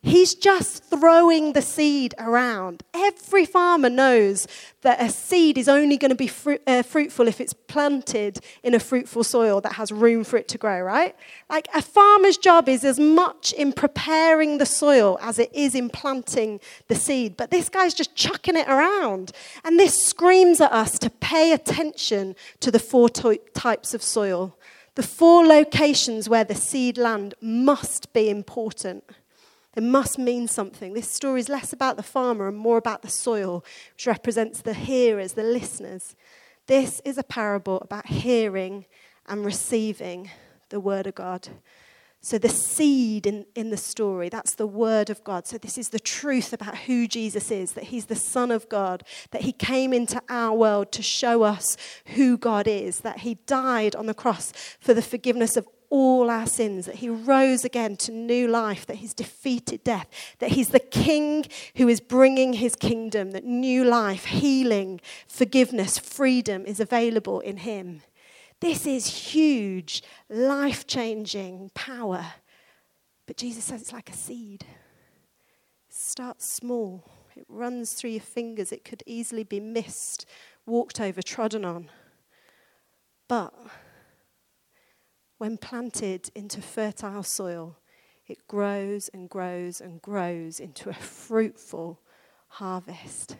He's 0.07 0.35
just 0.35 0.85
throwing 0.85 1.55
the 1.55 1.63
seed 1.63 2.15
around. 2.19 2.83
Every 2.93 3.47
farmer 3.47 3.89
knows 3.89 4.47
that 4.83 5.01
a 5.01 5.09
seed 5.09 5.57
is 5.57 5.67
only 5.67 5.97
going 5.97 6.11
to 6.11 6.15
be 6.15 6.27
fruit, 6.27 6.61
uh, 6.67 6.83
fruitful 6.83 7.27
if 7.27 7.41
it's 7.41 7.55
planted 7.55 8.41
in 8.63 8.75
a 8.75 8.79
fruitful 8.79 9.25
soil 9.25 9.63
that 9.63 9.73
has 9.73 9.91
room 9.91 10.23
for 10.23 10.37
it 10.37 10.47
to 10.49 10.59
grow, 10.59 10.83
right? 10.83 11.17
Like 11.49 11.69
a 11.75 11.81
farmer's 11.81 12.37
job 12.37 12.69
is 12.69 12.85
as 12.85 13.01
much 13.01 13.55
in 13.55 13.73
preparing 13.73 14.59
the 14.59 14.67
soil 14.67 15.19
as 15.23 15.39
it 15.39 15.51
is 15.55 15.75
in 15.75 15.89
planting 15.89 16.61
the 16.89 16.97
seed. 16.97 17.39
But 17.39 17.51
this 17.51 17.71
guy's 17.71 17.95
just 17.95 18.15
chucking 18.15 18.57
it 18.57 18.69
around. 18.69 19.33
And 19.65 19.81
this 19.81 20.05
screams 20.05 20.61
at 20.61 20.71
us 20.71 20.99
to 20.99 21.09
pay 21.09 21.53
attention 21.53 22.37
to 22.61 22.71
the 22.71 22.79
four 22.79 23.09
to- 23.09 23.41
types 23.55 23.95
of 23.95 24.03
soil. 24.03 24.55
The 24.97 25.03
four 25.03 25.47
locations 25.47 26.29
where 26.29 26.45
the 26.45 26.55
seed 26.55 26.99
land 26.99 27.33
must 27.41 28.13
be 28.13 28.29
important. 28.29 29.05
It 29.77 29.83
must 29.83 30.19
mean 30.19 30.47
something. 30.47 30.93
This 30.93 31.09
story 31.09 31.41
is 31.41 31.49
less 31.49 31.73
about 31.73 31.97
the 31.97 32.03
farmer 32.03 32.49
and 32.49 32.57
more 32.57 32.79
about 32.79 33.03
the 33.03 33.09
soil, 33.09 33.65
which 33.95 34.07
represents 34.07 34.61
the 34.63 34.75
hearers, 34.75 35.33
the 35.33 35.43
listeners. 35.43 36.15
This 36.67 37.01
is 37.05 37.19
a 37.19 37.25
parable 37.25 37.81
about 37.81 38.07
hearing 38.07 38.87
and 39.27 39.45
receiving 39.45 40.31
the 40.69 40.81
word 40.81 41.07
of 41.07 41.15
God. 41.15 41.49
So, 42.25 42.39
the 42.39 42.49
seed 42.49 43.27
in, 43.27 43.45
in 43.55 43.69
the 43.69 43.77
story, 43.77 44.31
that's 44.31 44.55
the 44.55 44.67
word 44.67 45.11
of 45.11 45.23
God. 45.25 45.47
So, 45.47 45.59
this 45.59 45.77
is 45.77 45.91
the 45.91 46.01
truth 46.01 46.55
about 46.55 46.75
who 46.75 47.07
Jesus 47.07 47.51
is 47.51 47.73
that 47.73 47.85
he's 47.85 48.07
the 48.07 48.17
Son 48.17 48.51
of 48.51 48.67
God, 48.71 49.03
that 49.31 49.43
he 49.43 49.53
came 49.53 49.93
into 49.93 50.23
our 50.31 50.57
world 50.57 50.91
to 50.93 51.03
show 51.03 51.43
us 51.43 51.77
who 52.15 52.39
God 52.39 52.67
is, 52.67 53.01
that 53.01 53.19
he 53.19 53.35
died 53.47 53.95
on 53.95 54.07
the 54.07 54.15
cross 54.15 54.55
for 54.81 54.95
the 54.95 55.03
forgiveness 55.03 55.55
of 55.59 55.69
all 55.95 56.29
our 56.29 56.45
sins, 56.45 56.87
that 56.87 56.97
he 56.97 57.09
rose 57.09 57.65
again 57.65 57.97
to 57.97 58.11
new 58.11 58.49
life, 58.49 58.85
that 58.85 58.97
he's 58.97 59.15
defeated 59.15 59.85
death, 59.85 60.09
that 60.41 60.51
he's 60.51 60.71
the 60.71 60.81
king 60.81 61.45
who 61.77 61.87
is 61.87 62.01
bringing 62.01 62.55
his 62.55 62.75
kingdom, 62.75 63.31
that 63.31 63.45
new 63.45 63.85
life, 63.85 64.25
healing, 64.25 65.01
forgiveness, 65.29 65.97
freedom 65.97 66.67
is 66.67 66.81
available 66.81 67.39
in 67.39 67.59
him. 67.59 68.03
This 68.59 68.89
is 68.89 69.07
huge, 69.07 70.03
life 70.29 70.85
changing 70.85 71.71
power. 71.75 72.27
But 73.29 73.37
Jesus 73.37 73.63
says 73.63 73.83
it's 73.83 73.93
like 73.93 74.11
a 74.11 74.15
seed. 74.15 74.67
It 75.89 75.95
starts 75.95 76.45
small, 76.45 77.09
it 77.37 77.47
runs 77.49 77.93
through 77.93 78.11
your 78.11 78.21
fingers, 78.21 78.73
it 78.73 78.85
could 78.85 79.05
easily 79.07 79.45
be 79.45 79.61
missed, 79.61 80.27
walked 80.67 81.01
over, 81.01 81.23
trodden 81.23 81.65
on. 81.65 81.89
But 83.29 83.55
when 85.39 85.57
planted 85.57 86.31
into 86.35 86.61
fertile 86.63 87.23
soil, 87.23 87.77
it 88.27 88.47
grows 88.49 89.11
and 89.13 89.29
grows 89.29 89.81
and 89.81 90.01
grows 90.01 90.61
into 90.61 90.89
a 90.89 90.95
fruitful 90.95 92.01
harvest. 92.49 93.37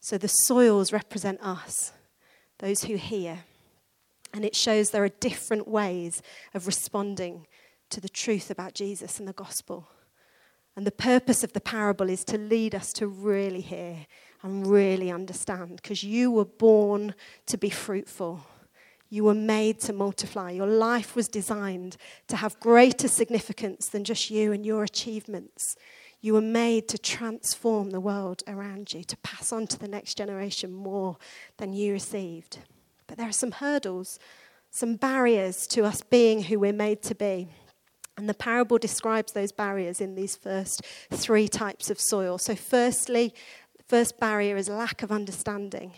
So 0.00 0.16
the 0.16 0.28
soils 0.28 0.92
represent 0.92 1.40
us, 1.42 1.92
those 2.58 2.84
who 2.84 2.96
hear. 2.96 3.40
And 4.32 4.44
it 4.44 4.54
shows 4.54 4.90
there 4.90 5.04
are 5.04 5.08
different 5.08 5.66
ways 5.68 6.22
of 6.54 6.66
responding 6.66 7.46
to 7.90 8.00
the 8.00 8.08
truth 8.08 8.50
about 8.50 8.74
Jesus 8.74 9.18
and 9.18 9.28
the 9.28 9.32
gospel. 9.32 9.88
And 10.76 10.86
the 10.86 10.92
purpose 10.92 11.42
of 11.42 11.52
the 11.52 11.60
parable 11.60 12.08
is 12.08 12.24
to 12.26 12.38
lead 12.38 12.74
us 12.74 12.92
to 12.94 13.08
really 13.08 13.60
hear 13.60 14.06
and 14.42 14.66
really 14.66 15.10
understand, 15.10 15.76
because 15.76 16.02
you 16.02 16.30
were 16.30 16.46
born 16.46 17.14
to 17.46 17.58
be 17.58 17.68
fruitful. 17.68 18.40
You 19.12 19.24
were 19.24 19.34
made 19.34 19.80
to 19.80 19.92
multiply. 19.92 20.52
Your 20.52 20.68
life 20.68 21.16
was 21.16 21.26
designed 21.26 21.96
to 22.28 22.36
have 22.36 22.60
greater 22.60 23.08
significance 23.08 23.88
than 23.88 24.04
just 24.04 24.30
you 24.30 24.52
and 24.52 24.64
your 24.64 24.84
achievements. 24.84 25.76
You 26.20 26.34
were 26.34 26.40
made 26.40 26.86
to 26.88 26.98
transform 26.98 27.90
the 27.90 28.00
world 28.00 28.44
around 28.46 28.92
you, 28.92 29.02
to 29.02 29.16
pass 29.18 29.52
on 29.52 29.66
to 29.66 29.78
the 29.78 29.88
next 29.88 30.16
generation 30.16 30.72
more 30.72 31.16
than 31.56 31.72
you 31.72 31.92
received. 31.92 32.58
But 33.08 33.18
there 33.18 33.28
are 33.28 33.32
some 33.32 33.50
hurdles, 33.50 34.20
some 34.70 34.94
barriers 34.94 35.66
to 35.68 35.84
us 35.84 36.02
being 36.02 36.44
who 36.44 36.60
we're 36.60 36.72
made 36.72 37.02
to 37.02 37.14
be. 37.16 37.48
And 38.16 38.28
the 38.28 38.34
parable 38.34 38.78
describes 38.78 39.32
those 39.32 39.50
barriers 39.50 40.00
in 40.00 40.14
these 40.14 40.36
first 40.36 40.82
three 41.10 41.48
types 41.48 41.90
of 41.90 41.98
soil. 41.98 42.38
So, 42.38 42.54
firstly, 42.54 43.34
the 43.76 43.82
first 43.84 44.20
barrier 44.20 44.56
is 44.56 44.68
lack 44.68 45.02
of 45.02 45.10
understanding. 45.10 45.94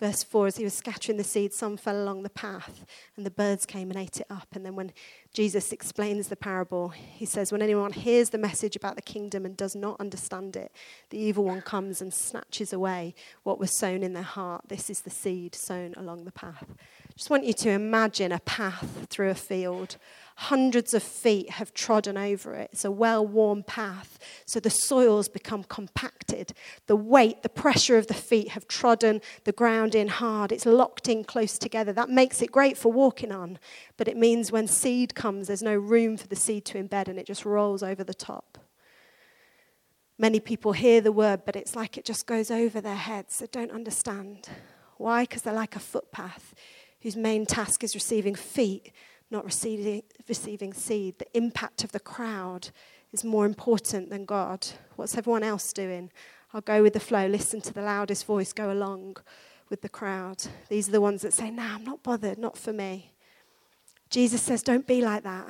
Verse 0.00 0.24
4 0.24 0.48
As 0.48 0.56
he 0.56 0.64
was 0.64 0.74
scattering 0.74 1.18
the 1.18 1.24
seed, 1.24 1.52
some 1.52 1.76
fell 1.76 2.02
along 2.02 2.22
the 2.22 2.30
path, 2.30 2.84
and 3.16 3.24
the 3.24 3.30
birds 3.30 3.64
came 3.64 3.90
and 3.90 3.98
ate 3.98 4.20
it 4.20 4.26
up. 4.28 4.48
And 4.52 4.66
then 4.66 4.74
when 4.74 4.92
Jesus 5.32 5.72
explains 5.72 6.28
the 6.28 6.36
parable, 6.36 6.88
he 6.88 7.24
says, 7.24 7.52
When 7.52 7.62
anyone 7.62 7.92
hears 7.92 8.30
the 8.30 8.38
message 8.38 8.74
about 8.74 8.96
the 8.96 9.02
kingdom 9.02 9.44
and 9.44 9.56
does 9.56 9.76
not 9.76 10.00
understand 10.00 10.56
it, 10.56 10.72
the 11.10 11.18
evil 11.18 11.44
one 11.44 11.62
comes 11.62 12.00
and 12.00 12.12
snatches 12.12 12.72
away 12.72 13.14
what 13.44 13.60
was 13.60 13.76
sown 13.78 14.02
in 14.02 14.14
their 14.14 14.22
heart. 14.22 14.62
This 14.68 14.90
is 14.90 15.02
the 15.02 15.10
seed 15.10 15.54
sown 15.54 15.94
along 15.96 16.24
the 16.24 16.32
path. 16.32 16.74
Just 17.16 17.30
want 17.30 17.44
you 17.44 17.52
to 17.52 17.70
imagine 17.70 18.32
a 18.32 18.40
path 18.40 19.06
through 19.08 19.30
a 19.30 19.34
field 19.36 19.96
Hundreds 20.36 20.92
of 20.92 21.02
feet 21.02 21.48
have 21.50 21.72
trodden 21.72 22.18
over 22.18 22.54
it. 22.54 22.70
It's 22.72 22.84
a 22.84 22.90
well 22.90 23.24
worn 23.24 23.62
path. 23.62 24.18
So 24.46 24.58
the 24.58 24.70
soils 24.70 25.28
become 25.28 25.62
compacted. 25.62 26.52
The 26.86 26.96
weight, 26.96 27.42
the 27.42 27.48
pressure 27.48 27.96
of 27.96 28.08
the 28.08 28.14
feet 28.14 28.48
have 28.48 28.66
trodden 28.66 29.20
the 29.44 29.52
ground 29.52 29.94
in 29.94 30.08
hard. 30.08 30.50
It's 30.50 30.66
locked 30.66 31.08
in 31.08 31.22
close 31.22 31.56
together. 31.56 31.92
That 31.92 32.10
makes 32.10 32.42
it 32.42 32.50
great 32.50 32.76
for 32.76 32.90
walking 32.90 33.30
on. 33.30 33.60
But 33.96 34.08
it 34.08 34.16
means 34.16 34.50
when 34.50 34.66
seed 34.66 35.14
comes, 35.14 35.46
there's 35.46 35.62
no 35.62 35.76
room 35.76 36.16
for 36.16 36.26
the 36.26 36.36
seed 36.36 36.64
to 36.66 36.82
embed 36.82 37.06
and 37.06 37.18
it 37.18 37.26
just 37.26 37.44
rolls 37.44 37.84
over 37.84 38.02
the 38.02 38.12
top. 38.12 38.58
Many 40.18 40.40
people 40.40 40.72
hear 40.72 41.00
the 41.00 41.12
word, 41.12 41.42
but 41.44 41.54
it's 41.54 41.76
like 41.76 41.96
it 41.96 42.04
just 42.04 42.26
goes 42.26 42.50
over 42.50 42.80
their 42.80 42.94
heads. 42.96 43.38
They 43.38 43.46
don't 43.46 43.72
understand. 43.72 44.48
Why? 44.96 45.24
Because 45.24 45.42
they're 45.42 45.54
like 45.54 45.76
a 45.76 45.80
footpath 45.80 46.54
whose 47.02 47.16
main 47.16 47.46
task 47.46 47.84
is 47.84 47.94
receiving 47.94 48.34
feet 48.34 48.90
not 49.34 49.44
receiving, 49.44 50.02
receiving 50.28 50.72
seed. 50.72 51.18
The 51.18 51.36
impact 51.36 51.82
of 51.82 51.92
the 51.92 52.00
crowd 52.00 52.70
is 53.12 53.24
more 53.24 53.44
important 53.44 54.08
than 54.08 54.24
God. 54.24 54.66
What's 54.94 55.16
everyone 55.18 55.42
else 55.42 55.72
doing? 55.72 56.10
I'll 56.52 56.60
go 56.60 56.82
with 56.82 56.92
the 56.92 57.00
flow, 57.00 57.26
listen 57.26 57.60
to 57.62 57.72
the 57.74 57.82
loudest 57.82 58.26
voice, 58.26 58.52
go 58.52 58.70
along 58.70 59.16
with 59.68 59.82
the 59.82 59.88
crowd. 59.88 60.46
These 60.68 60.88
are 60.88 60.92
the 60.92 61.00
ones 61.00 61.22
that 61.22 61.32
say, 61.32 61.50
No, 61.50 61.64
nah, 61.64 61.74
I'm 61.74 61.84
not 61.84 62.04
bothered, 62.04 62.38
not 62.38 62.56
for 62.56 62.72
me. 62.72 63.10
Jesus 64.08 64.40
says, 64.40 64.62
Don't 64.62 64.86
be 64.86 65.02
like 65.02 65.24
that. 65.24 65.48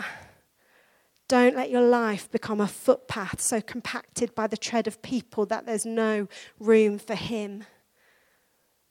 Don't 1.28 1.54
let 1.54 1.70
your 1.70 1.82
life 1.82 2.30
become 2.30 2.60
a 2.60 2.66
footpath 2.66 3.40
so 3.40 3.60
compacted 3.60 4.34
by 4.34 4.46
the 4.46 4.56
tread 4.56 4.86
of 4.86 5.02
people 5.02 5.44
that 5.46 5.66
there's 5.66 5.86
no 5.86 6.26
room 6.58 6.98
for 6.98 7.14
Him. 7.14 7.64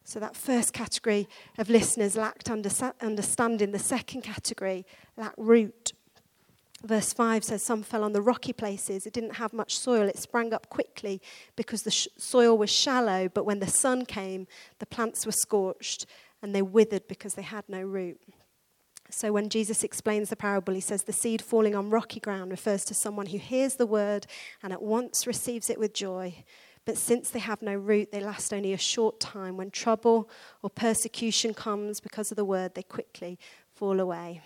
So, 0.06 0.20
that 0.20 0.36
first 0.36 0.74
category 0.74 1.28
of 1.58 1.70
listeners 1.70 2.18
lacked 2.18 2.50
understanding. 2.50 3.72
The 3.72 3.80
second 3.80 4.22
category 4.22 4.86
lacked 5.16 5.38
root. 5.38 5.94
Verse 6.84 7.14
5 7.14 7.46
says, 7.46 7.64
Some 7.64 7.84
fell 7.84 8.04
on 8.04 8.12
the 8.12 8.22
rocky 8.22 8.52
places. 8.52 9.06
It 9.06 9.14
didn't 9.14 9.36
have 9.36 9.54
much 9.54 9.78
soil. 9.78 10.10
It 10.10 10.18
sprang 10.18 10.54
up 10.54 10.70
quickly 10.70 11.22
because 11.56 11.84
the 11.84 11.92
sh- 11.92 12.10
soil 12.18 12.58
was 12.58 12.70
shallow. 12.70 13.30
But 13.30 13.46
when 13.46 13.60
the 13.60 13.68
sun 13.68 14.06
came, 14.06 14.48
the 14.80 14.86
plants 14.86 15.26
were 15.26 15.32
scorched 15.32 16.06
and 16.42 16.54
they 16.54 16.62
withered 16.62 17.08
because 17.08 17.36
they 17.36 17.42
had 17.42 17.64
no 17.70 17.82
root. 17.82 18.20
So, 19.10 19.32
when 19.32 19.48
Jesus 19.48 19.84
explains 19.86 20.30
the 20.30 20.36
parable, 20.36 20.74
he 20.74 20.82
says, 20.82 21.04
The 21.04 21.14
seed 21.14 21.42
falling 21.42 21.76
on 21.76 21.90
rocky 21.90 22.20
ground 22.20 22.52
refers 22.52 22.84
to 22.86 22.94
someone 22.94 23.28
who 23.28 23.38
hears 23.38 23.76
the 23.76 23.86
word 23.86 24.28
and 24.62 24.74
at 24.74 24.82
once 24.82 25.26
receives 25.26 25.70
it 25.70 25.80
with 25.80 25.94
joy. 25.94 26.44
But 26.86 26.98
since 26.98 27.30
they 27.30 27.40
have 27.40 27.62
no 27.62 27.76
root, 27.76 28.12
they 28.12 28.20
last 28.20 28.54
only 28.54 28.74
a 28.74 28.78
short 28.78 29.20
time. 29.20 29.56
When 29.56 29.72
trouble 29.72 30.30
or 30.62 30.70
persecution 30.70 31.54
comes 31.54 32.00
because 32.00 32.32
of 32.32 32.36
the 32.36 32.46
word, 32.46 32.76
they 32.76 32.84
quickly 32.84 33.40
fall 33.74 34.00
away. 34.00 34.42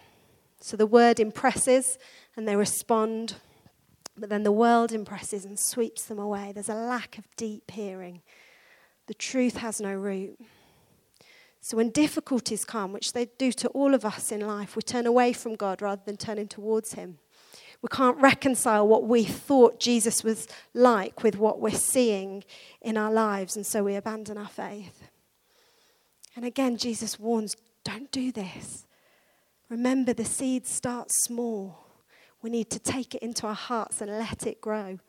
So 0.60 0.78
the 0.78 0.86
word 0.86 1.20
impresses 1.20 1.98
and 2.36 2.48
they 2.48 2.56
respond, 2.56 3.36
but 4.16 4.30
then 4.30 4.44
the 4.44 4.52
world 4.52 4.92
impresses 4.92 5.46
and 5.46 5.58
sweeps 5.58 6.06
them 6.06 6.20
away. 6.20 6.52
There's 6.52 6.70
a 6.70 6.76
lack 6.76 7.18
of 7.18 7.26
deep 7.36 7.72
hearing. 7.72 8.22
The 9.08 9.14
truth 9.14 9.58
has 9.58 9.82
no 9.82 9.94
root. 9.94 10.40
So 11.60 11.78
when 11.78 11.90
difficulties 11.90 12.66
come, 12.66 12.94
which 12.94 13.14
they 13.14 13.26
do 13.38 13.52
to 13.54 13.68
all 13.70 13.94
of 13.94 14.06
us 14.06 14.32
in 14.32 14.42
life, 14.42 14.76
we 14.76 14.82
turn 14.82 15.06
away 15.06 15.34
from 15.34 15.56
God 15.56 15.82
rather 15.82 16.02
than 16.06 16.18
turning 16.18 16.48
towards 16.48 16.94
Him. 16.94 17.18
We 17.82 17.90
can't 17.90 18.18
reconcile 18.18 18.88
what 18.88 19.04
we 19.04 19.24
thought 19.24 19.80
Jesus 19.80 20.24
was 20.24 20.48
like 20.74 21.24
with 21.24 21.38
what 21.38 21.60
we're 21.60 21.72
seeing 21.72 22.44
in 22.82 22.98
our 22.98 23.12
lives, 23.12 23.56
and 23.56 23.66
so 23.66 23.84
we 23.84 23.96
abandon 23.96 24.38
our 24.38 24.48
faith. 24.48 25.04
And 26.36 26.46
again, 26.46 26.78
Jesus 26.78 27.20
warns 27.20 27.56
don't 27.84 28.12
do 28.12 28.32
this. 28.32 28.86
Remember, 29.70 30.14
the 30.14 30.26
seed 30.26 30.66
starts 30.68 31.24
small. 31.24 31.86
We 32.42 32.50
need 32.50 32.70
to 32.72 32.80
take 32.80 33.16
it 33.16 33.22
into 33.22 33.48
our 33.48 33.56
hearts 33.56 34.02
and 34.02 34.12
let 34.12 34.46
it 34.46 34.62
grow. 34.62 35.00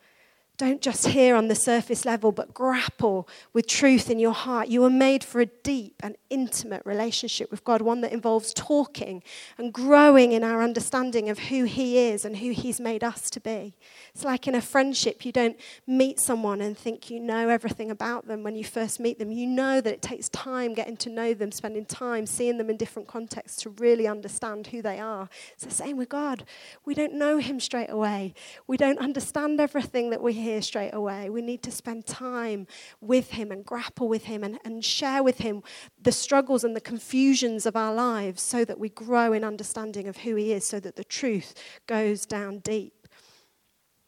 Don't 0.59 0.81
just 0.81 1.07
hear 1.07 1.37
on 1.37 1.47
the 1.47 1.55
surface 1.55 2.03
level, 2.03 2.33
but 2.33 2.53
grapple 2.53 3.29
with 3.53 3.65
truth 3.65 4.09
in 4.09 4.19
your 4.19 4.33
heart. 4.33 4.67
You 4.67 4.81
were 4.81 4.89
made 4.89 5.23
for 5.23 5.39
a 5.39 5.45
deep 5.45 5.95
and 6.03 6.17
intimate 6.29 6.81
relationship 6.85 7.49
with 7.49 7.63
God, 7.63 7.81
one 7.81 8.01
that 8.01 8.11
involves 8.11 8.53
talking 8.53 9.23
and 9.57 9.71
growing 9.71 10.33
in 10.33 10.43
our 10.43 10.61
understanding 10.61 11.29
of 11.29 11.39
who 11.39 11.63
He 11.63 11.97
is 12.09 12.25
and 12.25 12.35
who 12.35 12.51
He's 12.51 12.77
made 12.77 13.05
us 13.05 13.29
to 13.29 13.39
be. 13.39 13.73
It's 14.13 14.25
like 14.25 14.49
in 14.49 14.55
a 14.55 14.59
friendship, 14.59 15.25
you 15.25 15.31
don't 15.31 15.57
meet 15.87 16.19
someone 16.19 16.59
and 16.59 16.77
think 16.77 17.09
you 17.09 17.21
know 17.21 17.47
everything 17.47 17.89
about 17.89 18.27
them 18.27 18.43
when 18.43 18.57
you 18.57 18.65
first 18.65 18.99
meet 18.99 19.17
them. 19.17 19.31
You 19.31 19.47
know 19.47 19.79
that 19.79 19.93
it 19.93 20.01
takes 20.01 20.27
time 20.27 20.73
getting 20.73 20.97
to 20.97 21.09
know 21.09 21.33
them, 21.33 21.53
spending 21.53 21.85
time 21.85 22.25
seeing 22.25 22.57
them 22.57 22.69
in 22.69 22.75
different 22.75 23.07
contexts 23.07 23.61
to 23.61 23.69
really 23.69 24.07
understand 24.07 24.67
who 24.67 24.81
they 24.81 24.99
are. 24.99 25.29
It's 25.53 25.63
the 25.63 25.71
same 25.71 25.95
with 25.95 26.09
God. 26.09 26.43
We 26.83 26.95
don't 26.95 27.13
know 27.13 27.37
Him 27.37 27.61
straight 27.61 27.89
away, 27.89 28.33
we 28.67 28.75
don't 28.75 28.99
understand 28.99 29.61
everything 29.61 30.09
that 30.09 30.21
we 30.21 30.33
hear 30.33 30.48
straight 30.61 30.93
away. 30.93 31.29
We 31.29 31.41
need 31.41 31.61
to 31.63 31.71
spend 31.71 32.05
time 32.05 32.67
with 32.99 33.31
Him 33.31 33.51
and 33.51 33.63
grapple 33.63 34.07
with 34.07 34.25
Him 34.25 34.43
and, 34.43 34.59
and 34.65 34.83
share 34.83 35.23
with 35.23 35.39
Him 35.39 35.63
the 36.01 36.11
struggles 36.11 36.63
and 36.63 36.75
the 36.75 36.81
confusions 36.81 37.65
of 37.65 37.75
our 37.75 37.93
lives 37.93 38.41
so 38.41 38.65
that 38.65 38.79
we 38.79 38.89
grow 38.89 39.33
in 39.33 39.43
understanding 39.43 40.07
of 40.07 40.17
who 40.17 40.35
He 40.35 40.51
is, 40.53 40.65
so 40.65 40.79
that 40.79 40.95
the 40.95 41.03
truth 41.03 41.53
goes 41.87 42.25
down 42.25 42.59
deep. 42.59 43.07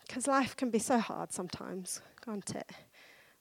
Because 0.07 0.27
life 0.27 0.57
can 0.57 0.69
be 0.69 0.79
so 0.79 0.97
hard 0.99 1.31
sometimes, 1.31 2.01
can't 2.23 2.55
it? 2.55 2.69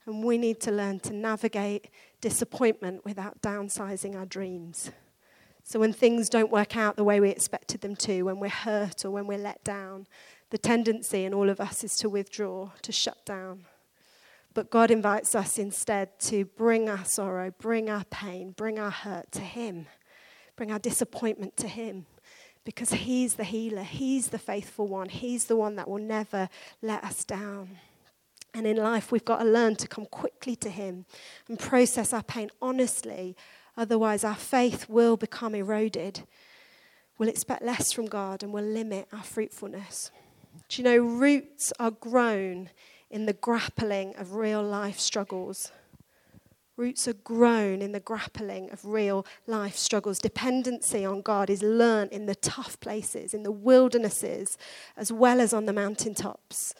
And 0.06 0.24
we 0.24 0.38
need 0.38 0.60
to 0.60 0.70
learn 0.70 1.00
to 1.00 1.12
navigate 1.12 1.88
disappointment 2.20 3.04
without 3.04 3.42
downsizing 3.42 4.16
our 4.16 4.26
dreams. 4.26 4.90
So 5.62 5.78
when 5.78 5.92
things 5.92 6.28
don't 6.28 6.50
work 6.50 6.76
out 6.76 6.96
the 6.96 7.04
way 7.04 7.20
we 7.20 7.30
expected 7.30 7.80
them 7.80 7.94
to, 7.96 8.22
when 8.22 8.40
we're 8.40 8.48
hurt 8.48 9.04
or 9.04 9.10
when 9.10 9.26
we're 9.26 9.38
let 9.38 9.62
down, 9.62 10.06
the 10.50 10.58
tendency 10.58 11.24
in 11.24 11.32
all 11.32 11.48
of 11.48 11.60
us 11.60 11.84
is 11.84 11.96
to 11.96 12.08
withdraw, 12.08 12.70
to 12.82 12.92
shut 12.92 13.24
down. 13.24 13.66
But 14.52 14.70
God 14.70 14.90
invites 14.90 15.34
us 15.34 15.58
instead 15.58 16.18
to 16.20 16.44
bring 16.44 16.88
our 16.88 17.04
sorrow, 17.04 17.52
bring 17.58 17.88
our 17.88 18.04
pain, 18.04 18.50
bring 18.50 18.78
our 18.78 18.90
hurt 18.90 19.30
to 19.32 19.40
Him, 19.40 19.86
bring 20.56 20.72
our 20.72 20.78
disappointment 20.78 21.56
to 21.58 21.68
Him. 21.68 22.06
Because 22.64 22.90
He's 22.90 23.34
the 23.34 23.44
healer, 23.44 23.84
He's 23.84 24.28
the 24.28 24.38
faithful 24.38 24.88
one, 24.88 25.08
He's 25.08 25.44
the 25.44 25.56
one 25.56 25.76
that 25.76 25.88
will 25.88 26.02
never 26.02 26.48
let 26.82 27.04
us 27.04 27.24
down. 27.24 27.78
And 28.52 28.66
in 28.66 28.76
life, 28.76 29.12
we've 29.12 29.24
got 29.24 29.38
to 29.38 29.44
learn 29.44 29.76
to 29.76 29.86
come 29.86 30.06
quickly 30.06 30.56
to 30.56 30.68
Him 30.68 31.06
and 31.48 31.56
process 31.56 32.12
our 32.12 32.24
pain 32.24 32.50
honestly. 32.60 33.36
Otherwise, 33.76 34.24
our 34.24 34.34
faith 34.34 34.88
will 34.88 35.16
become 35.16 35.54
eroded. 35.54 36.22
We'll 37.18 37.28
expect 37.28 37.62
less 37.62 37.92
from 37.92 38.06
God 38.06 38.42
and 38.42 38.52
we'll 38.52 38.64
limit 38.64 39.06
our 39.12 39.22
fruitfulness. 39.22 40.10
Do 40.68 40.82
you 40.82 40.84
know, 40.84 40.98
roots 40.98 41.72
are 41.78 41.90
grown 41.90 42.70
in 43.10 43.26
the 43.26 43.32
grappling 43.32 44.14
of 44.16 44.34
real 44.34 44.62
life 44.62 45.00
struggles. 45.00 45.72
Roots 46.76 47.06
are 47.08 47.12
grown 47.12 47.82
in 47.82 47.92
the 47.92 48.00
grappling 48.00 48.70
of 48.70 48.84
real 48.84 49.26
life 49.46 49.76
struggles. 49.76 50.18
Dependency 50.18 51.04
on 51.04 51.20
God 51.20 51.50
is 51.50 51.62
learnt 51.62 52.12
in 52.12 52.26
the 52.26 52.34
tough 52.34 52.80
places, 52.80 53.34
in 53.34 53.42
the 53.42 53.52
wildernesses, 53.52 54.56
as 54.96 55.12
well 55.12 55.40
as 55.40 55.52
on 55.52 55.66
the 55.66 55.72
mountaintops. 55.72 56.74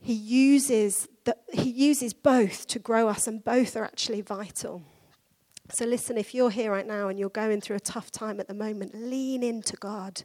He 0.00 0.14
uses, 0.14 1.08
the, 1.24 1.36
he 1.52 1.70
uses 1.70 2.12
both 2.12 2.66
to 2.66 2.78
grow 2.78 3.08
us, 3.08 3.26
and 3.26 3.44
both 3.44 3.76
are 3.76 3.84
actually 3.84 4.20
vital. 4.20 4.82
So, 5.70 5.86
listen, 5.86 6.18
if 6.18 6.34
you're 6.34 6.50
here 6.50 6.72
right 6.72 6.86
now 6.86 7.08
and 7.08 7.18
you're 7.18 7.30
going 7.30 7.60
through 7.60 7.76
a 7.76 7.80
tough 7.80 8.10
time 8.10 8.38
at 8.38 8.48
the 8.48 8.54
moment, 8.54 8.94
lean 8.94 9.42
into 9.42 9.76
God. 9.76 10.24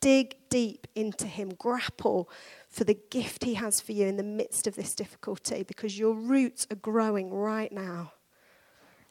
Dig 0.00 0.36
deep 0.48 0.86
into 0.94 1.26
Him. 1.26 1.50
Grapple 1.50 2.28
for 2.68 2.84
the 2.84 2.98
gift 3.10 3.44
He 3.44 3.54
has 3.54 3.80
for 3.80 3.92
you 3.92 4.06
in 4.06 4.16
the 4.16 4.22
midst 4.22 4.66
of 4.66 4.74
this 4.74 4.94
difficulty 4.94 5.62
because 5.62 5.98
your 5.98 6.14
roots 6.14 6.66
are 6.70 6.76
growing 6.76 7.32
right 7.32 7.72
now. 7.72 8.12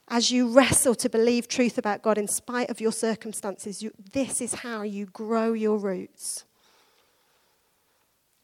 as 0.08 0.32
you 0.32 0.48
wrestle 0.48 0.96
to 0.96 1.08
believe 1.08 1.46
truth 1.46 1.78
about 1.78 2.02
God 2.02 2.18
in 2.18 2.26
spite 2.26 2.68
of 2.68 2.80
your 2.80 2.90
circumstances, 2.90 3.80
you, 3.80 3.92
this 4.12 4.40
is 4.40 4.54
how 4.54 4.82
you 4.82 5.06
grow 5.06 5.52
your 5.52 5.78
roots. 5.78 6.44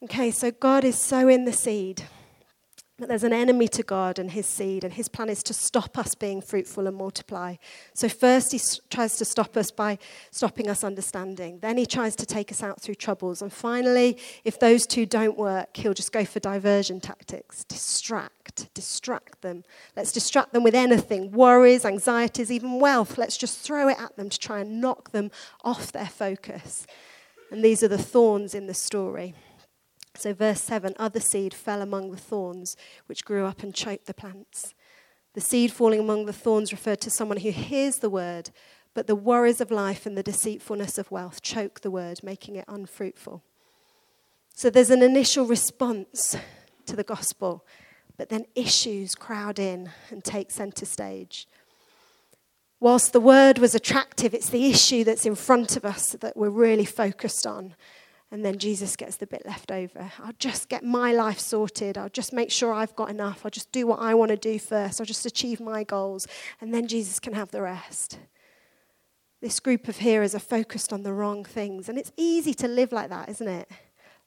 Okay, 0.01 0.31
so 0.31 0.49
God 0.49 0.85
is 0.85 0.97
sowing 0.97 1.43
the 1.43 1.51
seed. 1.51 2.03
But 2.99 3.09
there's 3.09 3.23
an 3.23 3.33
enemy 3.33 3.67
to 3.69 3.83
God 3.83 4.17
and 4.17 4.31
his 4.31 4.47
seed, 4.47 4.83
and 4.83 4.91
his 4.91 5.07
plan 5.07 5.29
is 5.29 5.43
to 5.43 5.53
stop 5.53 5.99
us 5.99 6.15
being 6.15 6.41
fruitful 6.41 6.87
and 6.87 6.97
multiply. 6.97 7.57
So, 7.93 8.09
first, 8.09 8.51
he 8.51 8.59
tries 8.89 9.17
to 9.17 9.25
stop 9.25 9.55
us 9.55 9.69
by 9.69 9.99
stopping 10.31 10.67
us 10.67 10.83
understanding. 10.83 11.59
Then, 11.59 11.77
he 11.77 11.85
tries 11.85 12.15
to 12.15 12.25
take 12.25 12.51
us 12.51 12.63
out 12.63 12.81
through 12.81 12.95
troubles. 12.95 13.43
And 13.43 13.53
finally, 13.53 14.17
if 14.43 14.59
those 14.59 14.87
two 14.87 15.05
don't 15.05 15.37
work, 15.37 15.77
he'll 15.77 15.93
just 15.93 16.11
go 16.11 16.25
for 16.25 16.39
diversion 16.39 16.99
tactics 16.99 17.63
distract, 17.65 18.73
distract 18.73 19.41
them. 19.41 19.63
Let's 19.95 20.11
distract 20.11 20.53
them 20.53 20.63
with 20.63 20.73
anything 20.73 21.31
worries, 21.31 21.85
anxieties, 21.85 22.51
even 22.51 22.79
wealth. 22.79 23.19
Let's 23.19 23.37
just 23.37 23.59
throw 23.59 23.89
it 23.89 23.99
at 23.99 24.15
them 24.15 24.29
to 24.29 24.39
try 24.39 24.59
and 24.59 24.81
knock 24.81 25.11
them 25.11 25.29
off 25.63 25.91
their 25.91 26.07
focus. 26.07 26.87
And 27.51 27.63
these 27.63 27.83
are 27.83 27.87
the 27.87 27.97
thorns 27.99 28.55
in 28.55 28.65
the 28.65 28.73
story. 28.73 29.35
So, 30.17 30.33
verse 30.33 30.61
7 30.61 30.95
other 30.97 31.19
seed 31.19 31.53
fell 31.53 31.79
among 31.79 32.09
the 32.09 32.17
thorns, 32.17 32.75
which 33.05 33.23
grew 33.23 33.45
up 33.45 33.61
and 33.61 33.73
choked 33.73 34.07
the 34.07 34.15
plants. 34.15 34.73
The 35.35 35.41
seed 35.41 35.71
falling 35.71 35.99
among 35.99 36.25
the 36.25 36.33
thorns 36.33 36.71
referred 36.71 37.01
to 37.01 37.11
someone 37.11 37.37
who 37.37 37.51
hears 37.51 37.97
the 37.97 38.09
word, 38.09 38.49
but 38.95 39.05
the 39.05 39.15
worries 39.15 39.61
of 39.61 39.69
life 39.69 40.07
and 40.07 40.17
the 40.17 40.23
deceitfulness 40.23 40.97
of 40.97 41.11
wealth 41.11 41.43
choke 41.43 41.81
the 41.81 41.91
word, 41.91 42.23
making 42.23 42.55
it 42.55 42.65
unfruitful. 42.67 43.43
So, 44.55 44.71
there's 44.71 44.89
an 44.89 45.03
initial 45.03 45.45
response 45.45 46.35
to 46.87 46.95
the 46.95 47.03
gospel, 47.03 47.63
but 48.17 48.29
then 48.29 48.45
issues 48.55 49.13
crowd 49.13 49.59
in 49.59 49.91
and 50.09 50.23
take 50.23 50.49
center 50.49 50.87
stage. 50.87 51.47
Whilst 52.79 53.13
the 53.13 53.19
word 53.19 53.59
was 53.59 53.75
attractive, 53.75 54.33
it's 54.33 54.49
the 54.49 54.67
issue 54.67 55.03
that's 55.03 55.27
in 55.27 55.35
front 55.35 55.77
of 55.77 55.85
us 55.85 56.15
that 56.19 56.35
we're 56.35 56.49
really 56.49 56.85
focused 56.85 57.45
on. 57.45 57.75
And 58.29 58.43
then 58.43 58.57
Jesus 58.57 58.97
gets 58.97 59.15
the 59.15 59.25
bit 59.25 59.45
left 59.45 59.71
over. 59.71 60.11
I'll 60.21 60.33
just 60.37 60.67
get 60.67 60.83
my 60.83 61.13
life 61.13 61.39
sorted. 61.39 61.97
I'll 61.97 62.09
just 62.09 62.33
make 62.33 62.51
sure 62.51 62.73
I've 62.73 62.95
got 62.95 63.09
enough. 63.09 63.41
I'll 63.45 63.51
just 63.51 63.71
do 63.71 63.87
what 63.87 63.99
I 63.99 64.13
want 64.15 64.31
to 64.31 64.37
do 64.37 64.59
first. 64.59 64.99
I'll 64.99 65.05
just 65.05 65.25
achieve 65.25 65.61
my 65.61 65.85
goals. 65.85 66.27
And 66.59 66.73
then 66.73 66.87
Jesus 66.87 67.19
can 67.21 67.33
have 67.33 67.51
the 67.51 67.61
rest. 67.61 68.19
This 69.41 69.61
group 69.61 69.87
of 69.87 69.99
hearers 69.99 70.35
are 70.35 70.39
focused 70.39 70.91
on 70.91 71.03
the 71.03 71.13
wrong 71.13 71.45
things. 71.45 71.87
And 71.87 71.97
it's 71.97 72.11
easy 72.17 72.53
to 72.55 72.67
live 72.67 72.91
like 72.91 73.09
that, 73.09 73.29
isn't 73.29 73.47
it? 73.47 73.69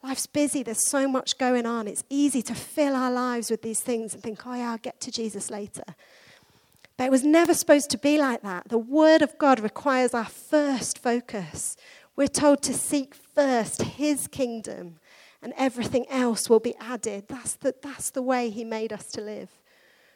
Life's 0.03 0.27
busy. 0.27 0.63
There's 0.63 0.89
so 0.89 1.07
much 1.07 1.37
going 1.37 1.67
on. 1.67 1.87
It's 1.87 2.05
easy 2.09 2.41
to 2.43 2.55
fill 2.55 2.97
our 2.97 3.11
lives 3.11 3.51
with 3.51 3.61
these 3.61 3.81
things 3.81 4.15
and 4.15 4.23
think, 4.23 4.47
oh, 4.47 4.55
yeah, 4.55 4.71
I'll 4.71 4.79
get 4.79 4.99
to 5.03 5.11
Jesus 5.11 5.51
later. 5.51 5.85
But 6.97 7.05
it 7.05 7.11
was 7.11 7.25
never 7.25 7.53
supposed 7.55 7.91
to 7.91 7.99
be 7.99 8.19
like 8.19 8.43
that. 8.43 8.69
The 8.69 8.79
Word 8.79 9.21
of 9.21 9.37
God 9.37 9.61
requires 9.61 10.15
our 10.15 10.25
first 10.25 10.99
focus. 10.99 11.77
We're 12.17 12.29
told 12.29 12.63
to 12.63 12.75
seek 12.75 13.15
first 13.15 13.83
his 13.83 14.27
kingdom, 14.27 14.99
and 15.43 15.53
everything 15.57 16.07
else 16.09 16.51
will 16.51 16.61
be 16.61 16.77
added. 16.77 17.25
That's 17.29 17.55
the, 17.55 17.75
that's 17.83 18.11
the 18.11 18.23
way 18.23 18.51
he 18.51 18.65
made 18.65 18.93
us 18.93 19.07
to 19.13 19.21
live. 19.21 19.51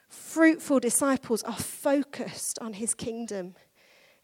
Fruitful 0.08 0.80
disciples 0.80 1.42
are 1.44 1.56
focused 1.56 2.58
on 2.60 2.74
his 2.74 2.94
kingdom. 2.94 3.54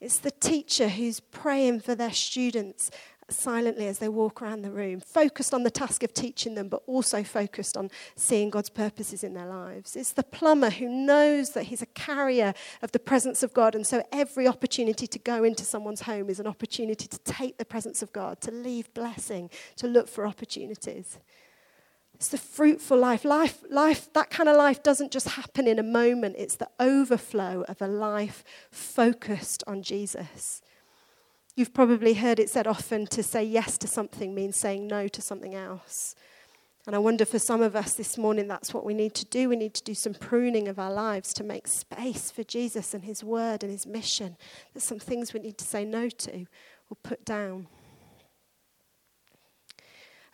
It's 0.01 0.19
the 0.19 0.31
teacher 0.31 0.89
who's 0.89 1.21
praying 1.21 1.81
for 1.81 1.95
their 1.95 2.13
students 2.13 2.91
silently 3.33 3.87
as 3.87 3.99
they 3.99 4.09
walk 4.09 4.43
around 4.43 4.63
the 4.63 4.71
room, 4.71 5.01
focused 5.01 5.55
on 5.55 5.63
the 5.63 5.71
task 5.71 6.03
of 6.03 6.13
teaching 6.13 6.55
them, 6.55 6.69
but 6.69 6.83
also 6.87 7.23
focused 7.23 7.77
on 7.77 7.91
seeing 8.17 8.51
God's 8.51 8.71
purposes 8.71 9.25
in 9.25 9.35
their 9.35 9.47
lives. 9.47 9.97
It's 9.97 10.13
the 10.13 10.23
plumber 10.23 10.71
who 10.71 10.89
knows 10.89 11.51
that 11.51 11.65
he's 11.65 11.83
a 11.83 11.87
carrier 11.87 12.55
of 12.83 12.93
the 12.93 12.99
presence 12.99 13.43
of 13.43 13.55
God, 13.55 13.75
and 13.75 13.87
so 13.87 14.03
every 14.13 14.47
opportunity 14.47 15.07
to 15.07 15.19
go 15.19 15.45
into 15.45 15.65
someone's 15.65 16.03
home 16.03 16.29
is 16.29 16.41
an 16.41 16.47
opportunity 16.47 17.07
to 17.07 17.19
take 17.21 17.59
the 17.59 17.65
presence 17.65 18.03
of 18.03 18.13
God, 18.13 18.41
to 18.43 18.51
leave 18.51 18.93
blessing, 18.95 19.51
to 19.77 19.87
look 19.87 20.09
for 20.09 20.27
opportunities. 20.27 21.19
It's 22.21 22.29
the 22.29 22.37
fruitful 22.37 22.99
life. 22.99 23.25
Life, 23.25 23.65
life, 23.71 24.13
that 24.13 24.29
kind 24.29 24.47
of 24.47 24.55
life 24.55 24.83
doesn't 24.83 25.11
just 25.11 25.31
happen 25.31 25.67
in 25.67 25.79
a 25.79 25.83
moment. 25.83 26.37
It's 26.37 26.57
the 26.57 26.69
overflow 26.79 27.65
of 27.67 27.81
a 27.81 27.87
life 27.87 28.45
focused 28.71 29.65
on 29.67 29.83
Jesus. 29.83 30.61
You've 31.61 31.75
probably 31.75 32.15
heard 32.15 32.41
it 32.41 32.49
said 32.49 32.67
often 32.67 33.07
to 33.09 33.23
say 33.23 33.45
yes 33.45 33.77
to 33.77 33.87
something 33.87 34.35
means 34.35 34.57
saying 34.57 34.87
no 34.87 35.09
to 35.09 35.21
something 35.21 35.55
else. 35.55 36.15
And 36.87 36.97
I 36.97 36.99
wonder 36.99 37.27
for 37.27 37.39
some 37.39 37.61
of 37.61 37.77
us 37.77 37.93
this 37.93 38.17
morning, 38.17 38.49
that's 38.49 38.73
what 38.73 38.87
we 38.87 38.95
need 38.95 39.13
to 39.17 39.27
do. 39.27 39.51
We 39.51 39.57
need 39.57 39.75
to 39.75 39.83
do 39.83 39.93
some 39.93 40.15
pruning 40.15 40.69
of 40.69 40.79
our 40.79 40.91
lives 40.91 41.35
to 41.35 41.45
make 41.45 41.67
space 41.67 42.31
for 42.31 42.45
Jesus 42.45 42.95
and 42.95 43.05
His 43.05 43.23
word 43.23 43.63
and 43.63 43.71
His 43.71 43.87
mission. 43.87 44.39
There's 44.73 44.85
some 44.85 44.99
things 44.99 45.35
we 45.35 45.41
need 45.41 45.59
to 45.59 45.67
say 45.67 45.85
no 45.85 46.09
to 46.09 46.47
or 46.89 46.97
put 47.03 47.27
down. 47.27 47.67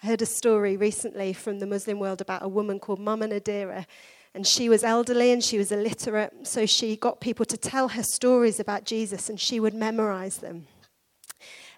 I 0.01 0.07
heard 0.07 0.23
a 0.23 0.27
story 0.27 0.77
recently 0.77 1.33
from 1.33 1.59
the 1.59 1.67
Muslim 1.67 1.99
world 1.99 2.21
about 2.21 2.45
a 2.45 2.49
woman 2.49 2.79
called 2.79 3.01
Mama 3.01 3.27
Nadira. 3.27 3.85
And 4.33 4.47
she 4.47 4.69
was 4.69 4.85
elderly 4.85 5.33
and 5.33 5.43
she 5.43 5.59
was 5.59 5.73
illiterate, 5.73 6.47
so 6.47 6.67
she 6.67 6.95
got 6.95 7.21
people 7.21 7.47
to 7.47 7.57
tell 7.57 7.89
her 7.89 8.05
stories 8.05 8.61
about 8.61 8.85
Jesus 8.85 9.29
and 9.29 9.41
she 9.41 9.59
would 9.59 9.75
memorize 9.75 10.37
them. 10.37 10.69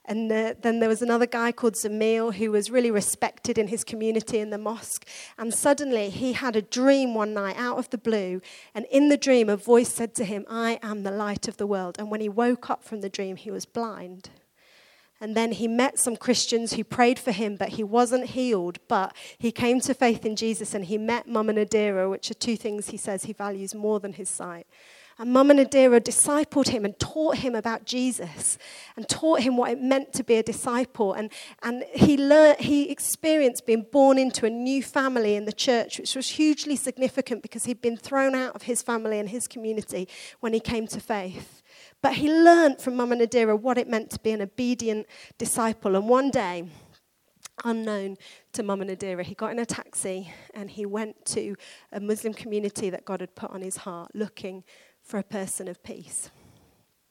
And 0.08 0.32
uh, 0.32 0.54
then 0.62 0.80
there 0.80 0.88
was 0.88 1.02
another 1.02 1.26
guy 1.26 1.52
called 1.52 1.74
Zamil 1.74 2.34
who 2.34 2.50
was 2.50 2.70
really 2.70 2.90
respected 2.90 3.58
in 3.58 3.68
his 3.68 3.84
community 3.84 4.38
in 4.38 4.48
the 4.48 4.56
mosque. 4.56 5.06
And 5.36 5.52
suddenly 5.52 6.08
he 6.08 6.32
had 6.32 6.56
a 6.56 6.62
dream 6.62 7.14
one 7.14 7.34
night 7.34 7.56
out 7.58 7.76
of 7.76 7.90
the 7.90 7.98
blue. 7.98 8.40
And 8.74 8.86
in 8.90 9.10
the 9.10 9.18
dream, 9.18 9.50
a 9.50 9.56
voice 9.56 9.92
said 9.92 10.14
to 10.14 10.24
him, 10.24 10.46
I 10.48 10.78
am 10.82 11.02
the 11.02 11.10
light 11.10 11.46
of 11.46 11.58
the 11.58 11.66
world. 11.66 11.96
And 11.98 12.10
when 12.10 12.22
he 12.22 12.28
woke 12.30 12.70
up 12.70 12.82
from 12.84 13.02
the 13.02 13.10
dream, 13.10 13.36
he 13.36 13.50
was 13.50 13.66
blind. 13.66 14.30
And 15.20 15.36
then 15.36 15.52
he 15.52 15.68
met 15.68 15.98
some 15.98 16.16
Christians 16.16 16.72
who 16.72 16.84
prayed 16.84 17.18
for 17.18 17.32
him, 17.32 17.56
but 17.56 17.70
he 17.70 17.84
wasn't 17.84 18.30
healed. 18.30 18.78
But 18.88 19.14
he 19.36 19.52
came 19.52 19.78
to 19.80 19.92
faith 19.92 20.24
in 20.24 20.36
Jesus 20.36 20.72
and 20.72 20.86
he 20.86 20.96
met 20.96 21.28
Mama 21.28 21.52
Nadira, 21.52 22.08
which 22.08 22.30
are 22.30 22.34
two 22.34 22.56
things 22.56 22.88
he 22.88 22.96
says 22.96 23.24
he 23.24 23.34
values 23.34 23.74
more 23.74 24.00
than 24.00 24.14
his 24.14 24.30
sight. 24.30 24.66
And 25.20 25.32
Mama 25.32 25.54
Nadira 25.54 26.00
discipled 26.00 26.68
him 26.68 26.84
and 26.84 26.96
taught 27.00 27.38
him 27.38 27.56
about 27.56 27.84
Jesus 27.84 28.56
and 28.96 29.08
taught 29.08 29.40
him 29.40 29.56
what 29.56 29.72
it 29.72 29.80
meant 29.80 30.12
to 30.12 30.22
be 30.22 30.36
a 30.36 30.44
disciple. 30.44 31.12
And, 31.12 31.32
and 31.64 31.84
he, 31.92 32.16
learned, 32.16 32.60
he 32.60 32.88
experienced 32.88 33.66
being 33.66 33.84
born 33.90 34.16
into 34.16 34.46
a 34.46 34.50
new 34.50 34.80
family 34.80 35.34
in 35.34 35.44
the 35.44 35.52
church, 35.52 35.98
which 35.98 36.14
was 36.14 36.30
hugely 36.30 36.76
significant 36.76 37.42
because 37.42 37.64
he'd 37.64 37.82
been 37.82 37.96
thrown 37.96 38.36
out 38.36 38.54
of 38.54 38.62
his 38.62 38.80
family 38.80 39.18
and 39.18 39.28
his 39.28 39.48
community 39.48 40.08
when 40.38 40.52
he 40.52 40.60
came 40.60 40.86
to 40.86 41.00
faith. 41.00 41.62
But 42.00 42.14
he 42.14 42.32
learned 42.32 42.80
from 42.80 42.94
Mama 42.94 43.16
Nadira 43.16 43.58
what 43.58 43.76
it 43.76 43.88
meant 43.88 44.10
to 44.10 44.20
be 44.20 44.30
an 44.30 44.40
obedient 44.40 45.08
disciple. 45.36 45.96
And 45.96 46.08
one 46.08 46.30
day, 46.30 46.68
unknown 47.64 48.16
to 48.52 48.62
Mama 48.62 48.84
Nadira, 48.84 49.24
he 49.24 49.34
got 49.34 49.50
in 49.50 49.58
a 49.58 49.66
taxi 49.66 50.32
and 50.54 50.70
he 50.70 50.86
went 50.86 51.24
to 51.26 51.56
a 51.92 51.98
Muslim 51.98 52.32
community 52.34 52.88
that 52.90 53.04
God 53.04 53.20
had 53.20 53.34
put 53.34 53.50
on 53.50 53.62
his 53.62 53.78
heart, 53.78 54.12
looking 54.14 54.62
for 55.08 55.18
a 55.18 55.24
person 55.24 55.68
of 55.68 55.82
peace. 55.82 56.30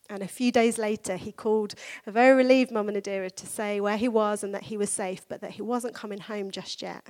And 0.09 0.21
a 0.21 0.27
few 0.27 0.51
days 0.51 0.77
later, 0.77 1.17
he 1.17 1.31
called 1.31 1.73
a 2.05 2.11
very 2.11 2.35
relieved 2.35 2.71
mum 2.71 2.85
Mama 2.85 2.99
Nadira 2.99 3.35
to 3.35 3.45
say 3.45 3.81
where 3.81 3.97
he 3.97 4.07
was 4.07 4.43
and 4.43 4.53
that 4.53 4.63
he 4.63 4.77
was 4.77 4.89
safe, 4.89 5.27
but 5.27 5.41
that 5.41 5.51
he 5.51 5.61
wasn't 5.61 5.95
coming 5.95 6.19
home 6.19 6.51
just 6.51 6.81
yet. 6.81 7.05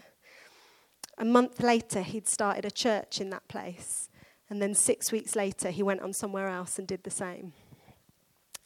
A 1.17 1.25
month 1.25 1.61
later, 1.61 2.01
he'd 2.01 2.27
started 2.27 2.65
a 2.65 2.71
church 2.71 3.19
in 3.19 3.29
that 3.31 3.47
place. 3.47 4.09
And 4.49 4.61
then 4.61 4.73
six 4.73 5.11
weeks 5.11 5.35
later, 5.35 5.69
he 5.69 5.83
went 5.83 6.01
on 6.01 6.13
somewhere 6.13 6.47
else 6.47 6.79
and 6.79 6.87
did 6.87 7.03
the 7.03 7.11
same. 7.11 7.53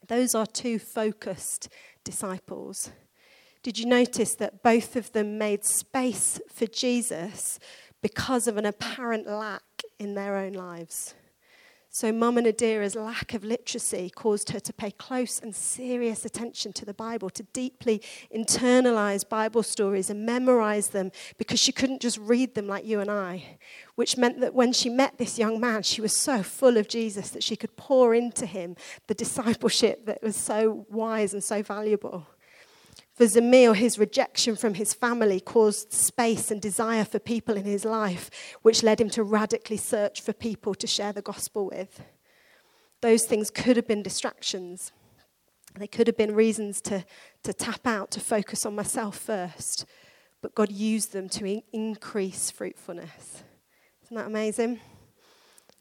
Those 0.08 0.36
are 0.36 0.46
two 0.46 0.78
focused 0.80 1.70
disciples. 2.04 2.92
Did 3.64 3.80
you 3.80 3.86
notice 3.86 4.36
that 4.36 4.64
both 4.64 4.96
of 4.96 5.12
them 5.12 5.38
made 5.38 5.66
space 5.66 6.40
for 6.54 6.68
Jesus 6.68 7.60
because 8.02 8.48
of 8.48 8.58
an 8.58 8.66
apparent 8.66 9.28
lack 9.28 9.64
in 10.00 10.14
their 10.14 10.38
own 10.38 10.54
lives? 10.54 11.16
So, 11.94 12.14
Mama 12.14 12.44
Nadira's 12.44 12.96
lack 12.96 13.34
of 13.34 13.44
literacy 13.44 14.10
caused 14.16 14.52
her 14.52 14.62
to 14.62 14.72
pay 14.72 14.92
close 14.92 15.42
and 15.42 15.54
serious 15.54 16.24
attention 16.24 16.72
to 16.72 16.86
the 16.86 16.94
Bible, 16.94 17.30
to 17.32 17.44
deeply 17.52 18.02
internalize 18.34 19.28
Bible 19.28 19.62
stories 19.62 20.10
and 20.10 20.26
memorize 20.26 20.92
them 20.92 21.12
because 21.38 21.60
she 21.60 21.74
couldn't 21.74 22.02
just 22.02 22.18
read 22.18 22.56
them 22.56 22.66
like 22.66 22.86
you 22.86 23.02
and 23.02 23.12
I. 23.12 23.58
Which 23.96 24.16
meant 24.16 24.40
that 24.40 24.54
when 24.54 24.72
she 24.72 24.88
met 24.88 25.18
this 25.18 25.38
young 25.38 25.60
man, 25.60 25.84
she 25.84 26.00
was 26.00 26.16
so 26.16 26.42
full 26.44 26.78
of 26.78 26.88
Jesus 26.88 27.30
that 27.32 27.44
she 27.44 27.58
could 27.58 27.76
pour 27.76 28.16
into 28.16 28.46
him 28.46 28.78
the 29.08 29.14
discipleship 29.14 30.06
that 30.06 30.24
was 30.24 30.38
so 30.38 30.86
wise 30.90 31.34
and 31.34 31.44
so 31.44 31.62
valuable. 31.62 32.26
For 33.22 33.28
Zamil, 33.28 33.76
his 33.76 34.00
rejection 34.00 34.56
from 34.56 34.74
his 34.74 34.96
family 34.96 35.40
caused 35.40 35.94
space 35.94 36.50
and 36.50 36.60
desire 36.60 37.06
for 37.06 37.20
people 37.20 37.56
in 37.56 37.66
his 37.66 37.86
life, 37.86 38.32
which 38.64 38.82
led 38.82 39.00
him 39.00 39.12
to 39.12 39.22
radically 39.22 39.78
search 39.78 40.22
for 40.22 40.34
people 40.34 40.74
to 40.74 40.88
share 40.88 41.14
the 41.14 41.22
gospel 41.22 41.68
with. 41.68 42.02
Those 43.02 43.28
things 43.28 43.52
could 43.52 43.76
have 43.76 43.88
been 43.88 44.02
distractions. 44.02 44.92
They 45.76 45.86
could 45.86 46.08
have 46.08 46.18
been 46.18 46.34
reasons 46.34 46.82
to, 46.82 47.06
to 47.44 47.54
tap 47.54 47.86
out, 47.86 48.10
to 48.10 48.20
focus 48.20 48.66
on 48.66 48.74
myself 48.74 49.20
first. 49.20 49.86
But 50.42 50.56
God 50.56 50.72
used 50.72 51.14
them 51.14 51.30
to 51.30 51.46
in- 51.46 51.62
increase 51.72 52.50
fruitfulness. 52.50 53.44
Isn't 54.04 54.18
that 54.18 54.26
amazing? 54.26 54.80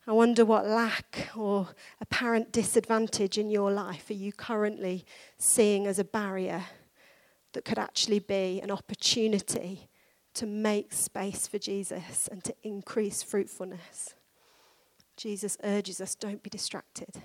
I 0.07 0.13
wonder 0.13 0.45
what 0.45 0.67
lack 0.67 1.31
or 1.35 1.69
apparent 2.03 2.53
disadvantage 2.53 3.39
in 3.39 3.49
your 3.49 3.73
life 3.73 4.11
are 4.11 4.13
you 4.13 4.31
currently 4.31 5.07
seeing 5.39 5.87
as 5.87 5.99
a 5.99 6.05
barrier 6.05 6.67
that 7.53 7.65
could 7.65 7.79
actually 7.79 8.19
be 8.19 8.61
an 8.61 8.71
opportunity 8.71 9.89
to 10.35 10.47
make 10.47 10.93
space 10.93 11.47
for 11.47 11.59
Jesus 11.59 12.29
and 12.31 12.43
to 12.45 12.55
increase 12.63 13.23
fruitfulness. 13.23 14.15
Jesus 15.17 15.59
urges 15.63 16.01
us 16.01 16.15
don't 16.15 16.43
be 16.43 16.51
distracted. 16.51 17.23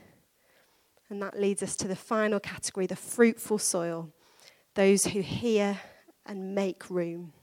And 1.09 1.21
that 1.21 1.39
leads 1.39 1.61
us 1.61 1.75
to 1.77 1.88
the 1.88 1.95
final 1.95 2.39
category 2.39 2.88
the 2.88 2.95
fruitful 2.95 3.59
soil, 3.59 4.11
those 4.73 5.05
who 5.05 5.21
hear 5.21 5.79
and 6.25 6.55
make 6.55 6.89
room. 6.89 7.33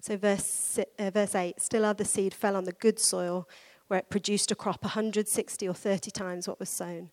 So, 0.00 0.16
verse, 0.16 0.80
uh, 0.98 1.10
verse 1.10 1.34
8 1.36 1.60
still 1.60 1.84
other 1.84 2.04
seed 2.04 2.34
fell 2.34 2.56
on 2.56 2.64
the 2.64 2.72
good 2.72 2.98
soil 2.98 3.48
where 3.86 4.00
it 4.00 4.10
produced 4.10 4.50
a 4.50 4.56
crop 4.56 4.82
160 4.82 5.68
or 5.68 5.74
30 5.74 6.10
times 6.10 6.48
what 6.48 6.58
was 6.58 6.68
sown. 6.68 7.10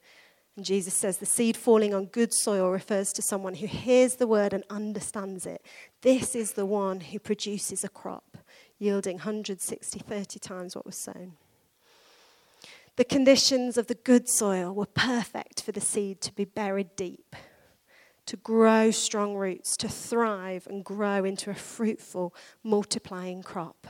Jesus 0.64 0.94
says 0.94 1.18
the 1.18 1.26
seed 1.26 1.58
falling 1.58 1.94
on 1.94 2.06
good 2.06 2.34
soil 2.34 2.70
refers 2.70 3.12
to 3.14 3.22
someone 3.22 3.56
who 3.56 3.68
hears 3.68 4.16
the 4.16 4.28
word 4.28 4.54
and 4.54 4.64
understands 4.70 5.46
it. 5.46 5.64
This 6.02 6.36
is 6.36 6.54
the 6.54 6.66
one 6.66 7.00
who 7.00 7.20
produces 7.20 7.84
a 7.84 7.90
crop 7.90 8.38
yielding 8.80 9.18
160, 9.18 10.00
30 10.00 10.40
times 10.40 10.76
what 10.76 10.86
was 10.86 10.98
sown. 10.98 11.34
The 12.96 13.06
conditions 13.06 13.78
of 13.78 13.88
the 13.88 13.96
good 13.96 14.28
soil 14.28 14.74
were 14.74 14.86
perfect 14.86 15.62
for 15.62 15.72
the 15.72 15.82
seed 15.82 16.22
to 16.22 16.34
be 16.34 16.46
buried 16.46 16.96
deep, 16.96 17.36
to 18.26 18.36
grow 18.38 18.92
strong 18.92 19.36
roots, 19.36 19.78
to 19.78 19.88
thrive 19.88 20.68
and 20.68 20.84
grow 20.84 21.24
into 21.24 21.50
a 21.50 21.56
fruitful, 21.56 22.34
multiplying 22.64 23.42
crop. 23.42 23.88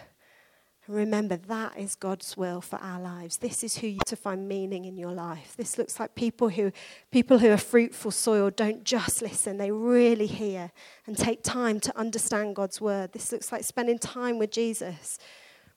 Remember, 0.89 1.38
that 1.38 1.78
is 1.78 1.93
God's 1.93 2.36
will 2.36 2.62
for 2.62 2.78
our 2.78 2.99
lives. 2.99 3.38
This 3.38 3.63
is 3.63 3.78
who 3.78 3.86
you 3.86 3.99
to 4.08 4.15
find 4.15 4.49
meaning 4.49 4.86
in 4.86 4.97
your 4.97 5.12
life. 5.12 5.54
This 5.56 5.78
looks 5.78 5.99
like 5.99 6.15
people 6.15 6.49
who, 6.49 6.71
people 7.12 7.38
who 7.38 7.52
are 7.52 7.58
fruitful 7.58 8.10
soil 8.10 8.49
don't 8.49 8.84
just 8.84 9.21
listen, 9.21 9.58
they 9.58 9.69
really 9.69 10.25
hear 10.25 10.71
and 11.06 11.15
take 11.15 11.43
time 11.43 11.80
to 11.82 11.95
understand 11.95 12.56
God's 12.56 12.82
word. 12.82 13.13
This 13.13 13.32
looks 13.32 13.52
like 13.52 13.63
spending 13.65 13.99
time 13.99 14.39
with 14.39 14.49
Jesus, 14.49 15.19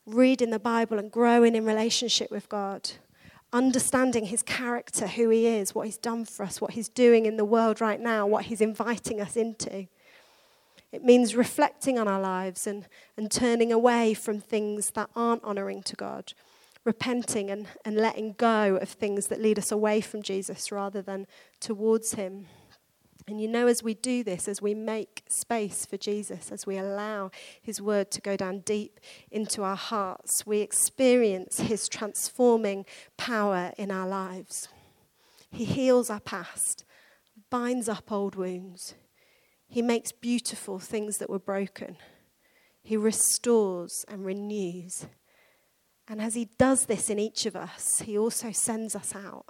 reading 0.06 0.48
the 0.48 0.58
Bible 0.58 0.98
and 0.98 1.12
growing 1.12 1.54
in 1.56 1.66
relationship 1.66 2.30
with 2.30 2.48
God, 2.48 2.92
understanding 3.52 4.24
his 4.24 4.42
character, 4.42 5.06
who 5.06 5.28
he 5.28 5.46
is, 5.46 5.74
what 5.74 5.84
he's 5.84 5.98
done 5.98 6.24
for 6.24 6.42
us, 6.42 6.58
what 6.58 6.70
he's 6.70 6.88
doing 6.88 7.26
in 7.26 7.36
the 7.36 7.44
world 7.44 7.82
right 7.82 8.00
now, 8.00 8.26
what 8.26 8.46
he's 8.46 8.62
inviting 8.62 9.20
us 9.20 9.36
into. 9.36 9.88
It 10.92 11.02
means 11.02 11.34
reflecting 11.34 11.98
on 11.98 12.06
our 12.06 12.20
lives 12.20 12.66
and, 12.66 12.86
and 13.16 13.30
turning 13.30 13.72
away 13.72 14.12
from 14.12 14.40
things 14.40 14.90
that 14.90 15.08
aren't 15.16 15.42
honoring 15.42 15.82
to 15.84 15.96
God, 15.96 16.34
repenting 16.84 17.50
and, 17.50 17.66
and 17.84 17.96
letting 17.96 18.34
go 18.34 18.76
of 18.76 18.90
things 18.90 19.28
that 19.28 19.40
lead 19.40 19.58
us 19.58 19.72
away 19.72 20.02
from 20.02 20.22
Jesus 20.22 20.70
rather 20.70 21.00
than 21.00 21.26
towards 21.60 22.14
Him. 22.14 22.46
And 23.26 23.40
you 23.40 23.48
know, 23.48 23.68
as 23.68 23.82
we 23.82 23.94
do 23.94 24.22
this, 24.22 24.48
as 24.48 24.60
we 24.60 24.74
make 24.74 25.22
space 25.28 25.86
for 25.86 25.96
Jesus, 25.96 26.52
as 26.52 26.66
we 26.66 26.76
allow 26.76 27.30
His 27.62 27.80
word 27.80 28.10
to 28.10 28.20
go 28.20 28.36
down 28.36 28.58
deep 28.60 29.00
into 29.30 29.62
our 29.62 29.76
hearts, 29.76 30.44
we 30.46 30.60
experience 30.60 31.60
His 31.60 31.88
transforming 31.88 32.84
power 33.16 33.72
in 33.78 33.90
our 33.90 34.06
lives. 34.06 34.68
He 35.50 35.64
heals 35.64 36.10
our 36.10 36.20
past, 36.20 36.84
binds 37.48 37.88
up 37.88 38.10
old 38.10 38.34
wounds, 38.34 38.94
he 39.72 39.80
makes 39.80 40.12
beautiful 40.12 40.78
things 40.78 41.16
that 41.16 41.30
were 41.30 41.38
broken. 41.38 41.96
He 42.82 42.94
restores 42.94 44.04
and 44.06 44.22
renews. 44.22 45.06
And 46.06 46.20
as 46.20 46.34
He 46.34 46.50
does 46.58 46.84
this 46.84 47.08
in 47.08 47.18
each 47.18 47.46
of 47.46 47.56
us, 47.56 48.00
He 48.00 48.18
also 48.18 48.52
sends 48.52 48.94
us 48.94 49.16
out. 49.16 49.46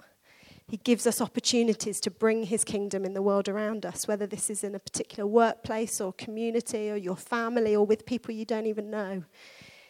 He 0.69 0.77
gives 0.77 1.09
us 1.09 1.21
opportunities 1.21 1.99
to 2.03 2.11
bring 2.13 2.45
His 2.45 2.63
kingdom 2.63 3.05
in 3.05 3.15
the 3.15 3.21
world 3.21 3.49
around 3.49 3.85
us, 3.85 4.07
whether 4.07 4.29
this 4.29 4.49
is 4.49 4.63
in 4.63 4.77
a 4.77 4.79
particular 4.79 5.27
workplace 5.27 6.01
or 6.01 6.13
community 6.13 6.89
or 6.89 6.97
your 6.97 7.17
family 7.17 7.75
or 7.75 7.85
with 7.85 8.07
people 8.07 8.33
you 8.33 8.45
don't 8.45 8.67
even 8.67 8.91
know. 8.93 9.25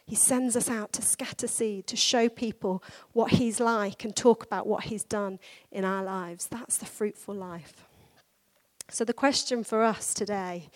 He 0.03 0.15
sends 0.15 0.55
us 0.55 0.67
out 0.67 0.93
to 0.93 1.03
scatter 1.03 1.47
seed, 1.47 1.85
to 1.85 1.95
show 1.95 2.27
people 2.27 2.83
what 3.11 3.33
He's 3.33 3.59
like 3.59 4.03
and 4.03 4.15
talk 4.15 4.43
about 4.43 4.65
what 4.65 4.85
He's 4.85 5.03
done 5.03 5.37
in 5.71 5.85
our 5.85 6.03
lives. 6.03 6.47
That's 6.47 6.79
the 6.79 6.87
fruitful 6.87 7.35
life. 7.35 7.85
So, 8.89 9.05
the 9.05 9.13
question 9.13 9.63
for 9.63 9.83
us 9.83 10.13
today 10.13 10.69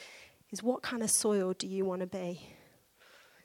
is 0.52 0.64
what 0.64 0.82
kind 0.82 1.04
of 1.04 1.10
soil 1.10 1.54
do 1.54 1.68
you 1.68 1.86
want 1.86 2.02
to 2.02 2.08
be? 2.08 2.42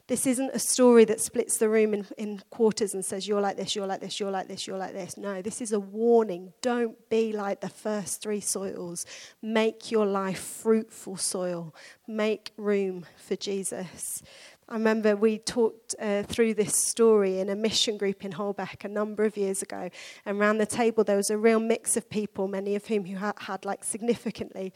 This 0.08 0.26
isn't 0.26 0.50
a 0.52 0.58
story 0.58 1.04
that 1.06 1.20
splits 1.20 1.58
the 1.58 1.68
room 1.68 1.94
in, 1.94 2.06
in 2.18 2.42
quarters 2.50 2.92
and 2.92 3.04
says, 3.04 3.26
You're 3.26 3.40
like 3.40 3.56
this, 3.56 3.74
you're 3.74 3.86
like 3.86 4.00
this, 4.00 4.18
you're 4.20 4.30
like 4.30 4.48
this, 4.48 4.66
you're 4.66 4.76
like 4.76 4.92
this. 4.92 5.16
No, 5.16 5.42
this 5.42 5.60
is 5.60 5.72
a 5.72 5.80
warning. 5.80 6.52
Don't 6.60 7.08
be 7.08 7.32
like 7.32 7.60
the 7.60 7.68
first 7.68 8.22
three 8.22 8.40
soils. 8.40 9.06
Make 9.40 9.90
your 9.90 10.06
life 10.06 10.40
fruitful 10.40 11.16
soil. 11.16 11.74
Make 12.06 12.52
room 12.56 13.06
for 13.16 13.36
Jesus. 13.36 14.22
I 14.68 14.74
remember 14.74 15.16
we 15.16 15.38
talked 15.38 15.94
uh, 16.00 16.22
through 16.22 16.54
this 16.54 16.74
story 16.88 17.40
in 17.40 17.48
a 17.48 17.56
mission 17.56 17.98
group 17.98 18.24
in 18.24 18.32
Holbeck 18.32 18.84
a 18.84 18.88
number 18.88 19.24
of 19.24 19.36
years 19.36 19.60
ago. 19.60 19.90
And 20.24 20.40
around 20.40 20.58
the 20.58 20.66
table, 20.66 21.04
there 21.04 21.16
was 21.16 21.30
a 21.30 21.36
real 21.36 21.60
mix 21.60 21.96
of 21.96 22.08
people, 22.08 22.48
many 22.48 22.74
of 22.74 22.86
whom 22.86 23.04
who 23.04 23.16
had, 23.16 23.34
had 23.38 23.64
like 23.64 23.84
significantly 23.84 24.72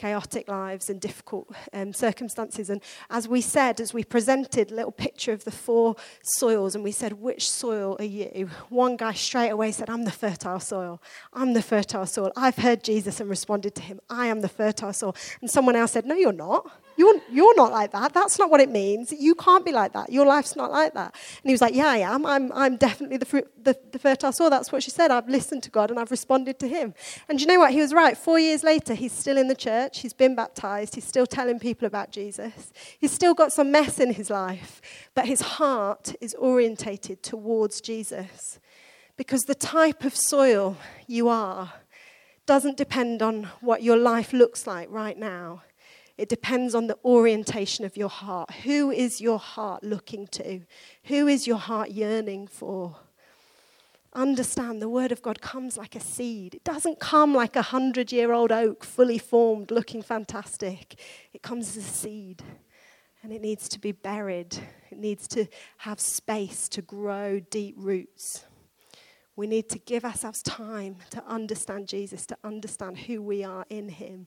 chaotic 0.00 0.48
lives 0.48 0.88
and 0.88 0.98
difficult 0.98 1.54
um, 1.74 1.92
circumstances. 1.92 2.70
And 2.70 2.82
as 3.10 3.28
we 3.28 3.40
said, 3.40 3.80
as 3.80 3.92
we 3.92 4.02
presented 4.02 4.70
a 4.70 4.74
little 4.74 4.92
picture 4.92 5.32
of 5.32 5.44
the 5.44 5.50
four 5.50 5.96
soils, 6.22 6.74
and 6.74 6.82
we 6.82 6.92
said, 6.92 7.14
Which 7.14 7.50
soil 7.50 7.96
are 7.98 8.04
you? 8.04 8.48
One 8.68 8.96
guy 8.96 9.12
straight 9.12 9.50
away 9.50 9.72
said, 9.72 9.90
I'm 9.90 10.04
the 10.04 10.10
fertile 10.10 10.60
soil. 10.60 11.02
I'm 11.32 11.52
the 11.52 11.62
fertile 11.62 12.06
soil. 12.06 12.32
I've 12.36 12.56
heard 12.56 12.82
Jesus 12.82 13.20
and 13.20 13.28
responded 13.28 13.74
to 13.74 13.82
him. 13.82 14.00
I 14.08 14.26
am 14.26 14.40
the 14.40 14.48
fertile 14.48 14.92
soil. 14.92 15.14
And 15.40 15.50
someone 15.50 15.76
else 15.76 15.92
said, 15.92 16.06
No, 16.06 16.14
you're 16.14 16.32
not. 16.32 16.70
You're, 17.00 17.18
you're 17.30 17.56
not 17.56 17.72
like 17.72 17.92
that. 17.92 18.12
That's 18.12 18.38
not 18.38 18.50
what 18.50 18.60
it 18.60 18.68
means. 18.68 19.10
You 19.10 19.34
can't 19.34 19.64
be 19.64 19.72
like 19.72 19.94
that. 19.94 20.12
Your 20.12 20.26
life's 20.26 20.54
not 20.54 20.70
like 20.70 20.92
that. 20.92 21.14
And 21.42 21.48
he 21.48 21.52
was 21.52 21.62
like, 21.62 21.74
Yeah, 21.74 21.86
I 21.86 21.96
am. 21.96 22.26
I'm, 22.26 22.52
I'm 22.52 22.76
definitely 22.76 23.16
the, 23.16 23.24
fruit, 23.24 23.50
the, 23.64 23.74
the 23.90 23.98
fertile 23.98 24.32
soil. 24.32 24.50
That's 24.50 24.70
what 24.70 24.82
she 24.82 24.90
said. 24.90 25.10
I've 25.10 25.26
listened 25.26 25.62
to 25.62 25.70
God 25.70 25.90
and 25.90 25.98
I've 25.98 26.10
responded 26.10 26.58
to 26.58 26.68
him. 26.68 26.92
And 27.26 27.40
you 27.40 27.46
know 27.46 27.58
what? 27.58 27.72
He 27.72 27.80
was 27.80 27.94
right. 27.94 28.18
Four 28.18 28.38
years 28.38 28.62
later, 28.62 28.92
he's 28.92 29.12
still 29.12 29.38
in 29.38 29.48
the 29.48 29.54
church. 29.54 30.00
He's 30.00 30.12
been 30.12 30.34
baptized. 30.34 30.94
He's 30.94 31.06
still 31.06 31.26
telling 31.26 31.58
people 31.58 31.86
about 31.86 32.12
Jesus. 32.12 32.70
He's 32.98 33.12
still 33.12 33.32
got 33.32 33.50
some 33.50 33.72
mess 33.72 33.98
in 33.98 34.12
his 34.12 34.28
life, 34.28 34.82
but 35.14 35.24
his 35.24 35.40
heart 35.40 36.14
is 36.20 36.34
orientated 36.34 37.22
towards 37.22 37.80
Jesus. 37.80 38.60
Because 39.16 39.44
the 39.44 39.54
type 39.54 40.04
of 40.04 40.14
soil 40.14 40.76
you 41.06 41.30
are 41.30 41.72
doesn't 42.44 42.76
depend 42.76 43.22
on 43.22 43.44
what 43.62 43.82
your 43.82 43.96
life 43.96 44.34
looks 44.34 44.66
like 44.66 44.90
right 44.90 45.16
now. 45.16 45.62
It 46.20 46.28
depends 46.28 46.74
on 46.74 46.86
the 46.86 46.98
orientation 47.02 47.86
of 47.86 47.96
your 47.96 48.10
heart. 48.10 48.50
Who 48.64 48.90
is 48.90 49.22
your 49.22 49.38
heart 49.38 49.82
looking 49.82 50.26
to? 50.32 50.60
Who 51.04 51.26
is 51.26 51.46
your 51.46 51.56
heart 51.56 51.92
yearning 51.92 52.46
for? 52.46 52.96
Understand 54.12 54.82
the 54.82 54.88
word 54.90 55.12
of 55.12 55.22
God 55.22 55.40
comes 55.40 55.78
like 55.78 55.96
a 55.96 56.00
seed. 56.00 56.54
It 56.54 56.62
doesn't 56.62 57.00
come 57.00 57.32
like 57.34 57.56
a 57.56 57.62
hundred 57.62 58.12
year 58.12 58.34
old 58.34 58.52
oak, 58.52 58.84
fully 58.84 59.16
formed, 59.16 59.70
looking 59.70 60.02
fantastic. 60.02 61.00
It 61.32 61.40
comes 61.40 61.74
as 61.74 61.84
a 61.84 61.88
seed 61.88 62.42
and 63.22 63.32
it 63.32 63.40
needs 63.40 63.66
to 63.70 63.78
be 63.78 63.92
buried. 63.92 64.58
It 64.90 64.98
needs 64.98 65.26
to 65.28 65.46
have 65.78 66.00
space 66.00 66.68
to 66.68 66.82
grow 66.82 67.40
deep 67.40 67.76
roots. 67.78 68.44
We 69.36 69.46
need 69.46 69.70
to 69.70 69.78
give 69.78 70.04
ourselves 70.04 70.42
time 70.42 70.96
to 71.12 71.24
understand 71.24 71.88
Jesus, 71.88 72.26
to 72.26 72.36
understand 72.44 72.98
who 72.98 73.22
we 73.22 73.42
are 73.42 73.64
in 73.70 73.88
Him, 73.88 74.26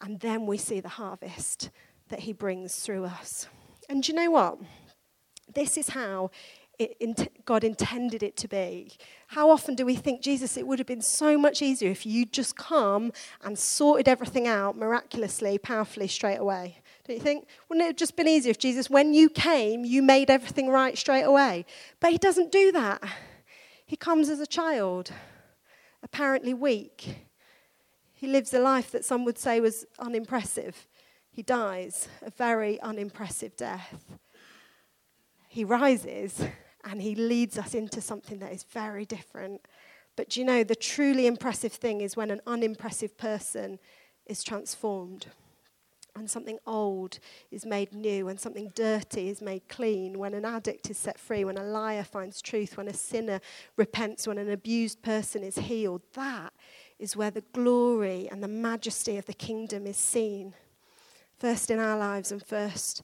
and 0.00 0.20
then 0.20 0.46
we 0.46 0.58
see 0.58 0.80
the 0.80 0.88
harvest 0.88 1.70
that 2.08 2.20
he 2.20 2.32
brings 2.32 2.76
through 2.76 3.04
us. 3.04 3.48
And 3.88 4.02
do 4.02 4.12
you 4.12 4.16
know 4.18 4.30
what? 4.30 4.58
This 5.52 5.76
is 5.76 5.90
how 5.90 6.30
it, 6.78 7.44
God 7.44 7.64
intended 7.64 8.22
it 8.22 8.36
to 8.38 8.48
be. 8.48 8.92
How 9.28 9.50
often 9.50 9.74
do 9.74 9.86
we 9.86 9.96
think, 9.96 10.20
Jesus, 10.20 10.56
it 10.56 10.66
would 10.66 10.78
have 10.78 10.86
been 10.86 11.00
so 11.00 11.38
much 11.38 11.62
easier 11.62 11.90
if 11.90 12.04
you'd 12.04 12.32
just 12.32 12.56
come 12.56 13.12
and 13.42 13.58
sorted 13.58 14.08
everything 14.08 14.46
out 14.46 14.76
miraculously, 14.76 15.58
powerfully, 15.58 16.08
straight 16.08 16.36
away? 16.36 16.78
Don't 17.06 17.16
you 17.16 17.22
think? 17.22 17.46
Wouldn't 17.68 17.84
it 17.84 17.88
have 17.88 17.96
just 17.96 18.16
been 18.16 18.28
easier 18.28 18.50
if 18.50 18.58
Jesus, 18.58 18.90
when 18.90 19.14
you 19.14 19.30
came, 19.30 19.84
you 19.84 20.02
made 20.02 20.28
everything 20.30 20.68
right 20.68 20.98
straight 20.98 21.22
away? 21.22 21.64
But 22.00 22.12
he 22.12 22.18
doesn't 22.18 22.52
do 22.52 22.72
that. 22.72 23.02
He 23.86 23.96
comes 23.96 24.28
as 24.28 24.40
a 24.40 24.46
child, 24.46 25.12
apparently 26.02 26.52
weak, 26.52 27.25
he 28.26 28.32
lives 28.32 28.52
a 28.52 28.58
life 28.58 28.90
that 28.90 29.04
some 29.04 29.24
would 29.24 29.38
say 29.38 29.60
was 29.60 29.86
unimpressive. 30.00 30.88
He 31.30 31.42
dies 31.42 32.08
a 32.22 32.30
very 32.30 32.80
unimpressive 32.80 33.56
death. 33.56 34.04
He 35.46 35.62
rises 35.62 36.42
and 36.82 37.00
he 37.00 37.14
leads 37.14 37.56
us 37.56 37.72
into 37.72 38.00
something 38.00 38.40
that 38.40 38.52
is 38.52 38.64
very 38.64 39.04
different. 39.04 39.60
But 40.16 40.36
you 40.36 40.44
know, 40.44 40.64
the 40.64 40.74
truly 40.74 41.28
impressive 41.28 41.72
thing 41.72 42.00
is 42.00 42.16
when 42.16 42.32
an 42.32 42.40
unimpressive 42.48 43.16
person 43.16 43.78
is 44.26 44.42
transformed. 44.42 45.26
when 46.16 46.26
something 46.26 46.58
old 46.66 47.18
is 47.50 47.66
made 47.66 47.92
new, 47.92 48.26
when 48.26 48.38
something 48.38 48.72
dirty 48.74 49.28
is 49.28 49.42
made 49.42 49.68
clean, 49.68 50.18
when 50.18 50.34
an 50.34 50.44
addict 50.44 50.90
is 50.90 50.96
set 50.96 51.18
free, 51.18 51.44
when 51.44 51.58
a 51.58 51.62
liar 51.62 52.04
finds 52.04 52.40
truth, 52.40 52.76
when 52.76 52.88
a 52.88 52.94
sinner 52.94 53.40
repents, 53.76 54.26
when 54.26 54.38
an 54.38 54.50
abused 54.50 55.02
person 55.02 55.42
is 55.42 55.56
healed, 55.56 56.02
that 56.14 56.52
is 56.98 57.16
where 57.16 57.30
the 57.30 57.44
glory 57.52 58.28
and 58.30 58.42
the 58.42 58.48
majesty 58.48 59.16
of 59.16 59.26
the 59.26 59.34
kingdom 59.34 59.86
is 59.86 59.96
seen. 59.96 60.54
First 61.38 61.70
in 61.70 61.78
our 61.78 61.98
lives 61.98 62.32
and 62.32 62.42
first 62.42 63.02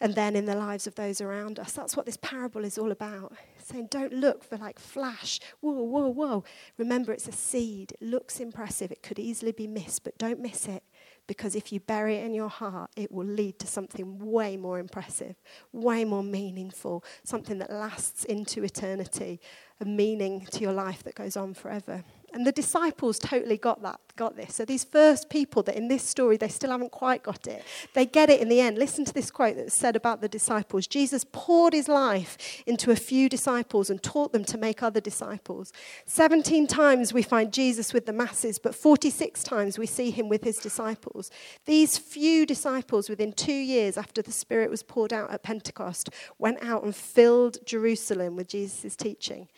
and 0.00 0.14
then 0.14 0.34
in 0.34 0.46
the 0.46 0.54
lives 0.54 0.86
of 0.86 0.94
those 0.94 1.20
around 1.20 1.58
us. 1.58 1.72
That's 1.72 1.96
what 1.96 2.06
this 2.06 2.16
parable 2.16 2.64
is 2.64 2.78
all 2.78 2.90
about. 2.90 3.34
saying, 3.58 3.88
don't 3.90 4.12
look 4.12 4.42
for 4.42 4.56
like 4.56 4.78
flash, 4.78 5.38
whoa, 5.60 5.72
whoa, 5.72 6.08
whoa. 6.08 6.44
Remember, 6.78 7.12
it's 7.12 7.28
a 7.28 7.32
seed. 7.32 7.92
It 7.92 8.02
looks 8.02 8.40
impressive. 8.40 8.90
It 8.90 9.02
could 9.02 9.18
easily 9.18 9.52
be 9.52 9.66
missed, 9.66 10.04
but 10.04 10.16
don't 10.16 10.40
miss 10.40 10.66
it 10.66 10.82
because 11.26 11.54
if 11.54 11.70
you 11.70 11.78
bury 11.78 12.16
it 12.16 12.24
in 12.24 12.34
your 12.34 12.48
heart, 12.48 12.90
it 12.96 13.12
will 13.12 13.26
lead 13.26 13.58
to 13.60 13.66
something 13.66 14.18
way 14.18 14.56
more 14.56 14.78
impressive, 14.78 15.36
way 15.72 16.04
more 16.04 16.24
meaningful, 16.24 17.04
something 17.22 17.58
that 17.58 17.70
lasts 17.70 18.24
into 18.24 18.64
eternity, 18.64 19.40
a 19.80 19.84
meaning 19.84 20.46
to 20.50 20.60
your 20.60 20.72
life 20.72 21.04
that 21.04 21.14
goes 21.14 21.36
on 21.36 21.54
forever. 21.54 22.02
And 22.32 22.46
the 22.46 22.52
disciples 22.52 23.18
totally 23.18 23.56
got 23.56 23.82
that, 23.82 23.98
got 24.14 24.36
this. 24.36 24.54
So 24.54 24.64
these 24.64 24.84
first 24.84 25.28
people 25.30 25.64
that 25.64 25.74
in 25.74 25.88
this 25.88 26.04
story 26.04 26.36
they 26.36 26.48
still 26.48 26.70
haven't 26.70 26.92
quite 26.92 27.24
got 27.24 27.48
it, 27.48 27.64
they 27.92 28.06
get 28.06 28.30
it 28.30 28.40
in 28.40 28.48
the 28.48 28.60
end. 28.60 28.78
Listen 28.78 29.04
to 29.04 29.12
this 29.12 29.32
quote 29.32 29.56
that's 29.56 29.74
said 29.74 29.96
about 29.96 30.20
the 30.20 30.28
disciples. 30.28 30.86
Jesus 30.86 31.24
poured 31.32 31.72
his 31.72 31.88
life 31.88 32.62
into 32.66 32.92
a 32.92 32.96
few 32.96 33.28
disciples 33.28 33.90
and 33.90 34.00
taught 34.00 34.32
them 34.32 34.44
to 34.44 34.56
make 34.56 34.80
other 34.80 35.00
disciples. 35.00 35.72
17 36.06 36.68
times 36.68 37.12
we 37.12 37.22
find 37.22 37.52
Jesus 37.52 37.92
with 37.92 38.06
the 38.06 38.12
masses, 38.12 38.60
but 38.60 38.76
46 38.76 39.42
times 39.42 39.76
we 39.76 39.86
see 39.86 40.10
him 40.10 40.28
with 40.28 40.44
his 40.44 40.58
disciples. 40.58 41.32
These 41.66 41.98
few 41.98 42.46
disciples 42.46 43.08
within 43.08 43.32
2 43.32 43.52
years 43.52 43.98
after 43.98 44.22
the 44.22 44.30
spirit 44.30 44.70
was 44.70 44.84
poured 44.84 45.12
out 45.12 45.32
at 45.32 45.42
Pentecost 45.42 46.10
went 46.38 46.62
out 46.62 46.84
and 46.84 46.94
filled 46.94 47.58
Jerusalem 47.66 48.36
with 48.36 48.46
Jesus' 48.46 48.94
teaching. 48.94 49.48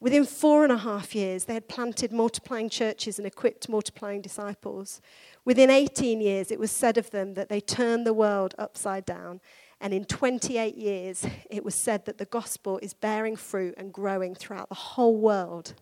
Within 0.00 0.24
four 0.24 0.62
and 0.62 0.72
a 0.72 0.78
half 0.78 1.14
years, 1.14 1.44
they 1.44 1.54
had 1.54 1.68
planted 1.68 2.12
multiplying 2.12 2.68
churches 2.68 3.18
and 3.18 3.26
equipped 3.26 3.68
multiplying 3.68 4.20
disciples. 4.20 5.00
Within 5.44 5.70
18 5.70 6.20
years, 6.20 6.52
it 6.52 6.60
was 6.60 6.70
said 6.70 6.96
of 6.96 7.10
them 7.10 7.34
that 7.34 7.48
they 7.48 7.60
turned 7.60 8.06
the 8.06 8.14
world 8.14 8.54
upside 8.58 9.04
down. 9.04 9.40
And 9.80 9.92
in 9.92 10.04
28 10.04 10.76
years, 10.76 11.26
it 11.50 11.64
was 11.64 11.74
said 11.74 12.04
that 12.06 12.18
the 12.18 12.26
gospel 12.26 12.78
is 12.78 12.94
bearing 12.94 13.34
fruit 13.34 13.74
and 13.76 13.92
growing 13.92 14.36
throughout 14.36 14.68
the 14.68 14.74
whole 14.74 15.16
world. 15.16 15.74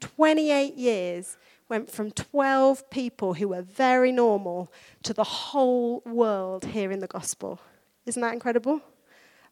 28 0.00 0.74
years 0.74 1.36
went 1.68 1.88
from 1.88 2.10
12 2.10 2.90
people 2.90 3.34
who 3.34 3.48
were 3.48 3.62
very 3.62 4.10
normal 4.10 4.72
to 5.04 5.14
the 5.14 5.24
whole 5.24 6.02
world 6.04 6.64
hearing 6.64 6.98
the 6.98 7.06
gospel. 7.06 7.60
Isn't 8.06 8.22
that 8.22 8.32
incredible? 8.32 8.80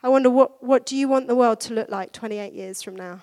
I 0.02 0.08
wonder 0.08 0.30
what, 0.30 0.62
what 0.64 0.84
do 0.84 0.96
you 0.96 1.06
want 1.06 1.28
the 1.28 1.36
world 1.36 1.60
to 1.60 1.74
look 1.74 1.90
like 1.90 2.12
28 2.12 2.52
years 2.52 2.82
from 2.82 2.96
now? 2.96 3.20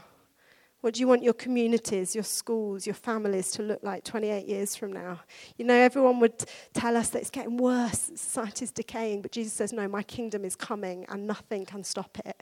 What 0.85 0.93
do 0.93 0.99
you 0.99 1.07
want 1.07 1.23
your 1.23 1.33
communities, 1.33 2.13
your 2.13 2.23
schools, 2.23 2.85
your 2.85 2.93
families 2.93 3.49
to 3.53 3.63
look 3.63 3.81
like 3.81 4.03
28 4.03 4.45
years 4.45 4.75
from 4.75 4.93
now? 4.93 5.21
You 5.57 5.65
know, 5.65 5.73
everyone 5.73 6.19
would 6.19 6.45
tell 6.75 6.95
us 6.95 7.09
that 7.09 7.21
it's 7.21 7.31
getting 7.31 7.57
worse, 7.57 8.11
society's 8.13 8.71
decaying, 8.71 9.23
but 9.23 9.31
Jesus 9.31 9.53
says, 9.53 9.73
No, 9.73 9.87
my 9.87 10.03
kingdom 10.03 10.45
is 10.45 10.55
coming 10.55 11.03
and 11.09 11.25
nothing 11.25 11.65
can 11.65 11.83
stop 11.83 12.19
it. 12.23 12.39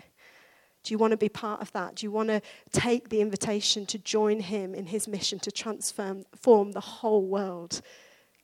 Do 0.84 0.94
you 0.94 0.98
want 0.98 1.12
to 1.12 1.18
be 1.18 1.30
part 1.30 1.62
of 1.62 1.72
that? 1.72 1.96
Do 1.96 2.06
you 2.06 2.12
want 2.12 2.28
to 2.28 2.42
take 2.74 3.08
the 3.08 3.22
invitation 3.22 3.86
to 3.86 3.98
join 3.98 4.42
him 4.42 4.76
in 4.76 4.88
his 4.88 5.08
mission 5.08 5.40
to 5.40 5.50
transform 5.50 6.26
the 6.74 6.82
whole 6.82 7.26
world? 7.26 7.80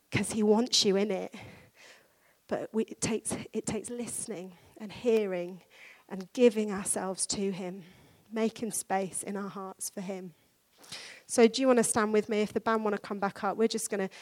Because 0.09 0.31
he 0.31 0.43
wants 0.43 0.85
you 0.85 0.95
in 0.95 1.11
it. 1.11 1.35
But 2.47 2.69
we, 2.71 2.83
it, 2.85 3.01
takes, 3.01 3.35
it 3.51 3.65
takes 3.65 3.89
listening 3.89 4.53
and 4.77 4.93
hearing 4.93 5.59
and 6.07 6.31
giving 6.31 6.71
ourselves 6.71 7.25
to 7.25 7.51
him 7.51 7.83
making 8.31 8.71
space 8.71 9.23
in 9.23 9.35
our 9.35 9.49
hearts 9.49 9.89
for 9.89 10.01
Him. 10.01 10.33
So, 11.27 11.47
do 11.47 11.61
you 11.61 11.67
want 11.67 11.77
to 11.77 11.83
stand 11.83 12.13
with 12.13 12.29
me? 12.29 12.41
If 12.41 12.53
the 12.53 12.59
band 12.59 12.83
want 12.83 12.95
to 12.95 13.01
come 13.01 13.19
back 13.19 13.43
up, 13.43 13.57
we're 13.57 13.67
just 13.67 13.89
going 13.89 14.07
to 14.07 14.15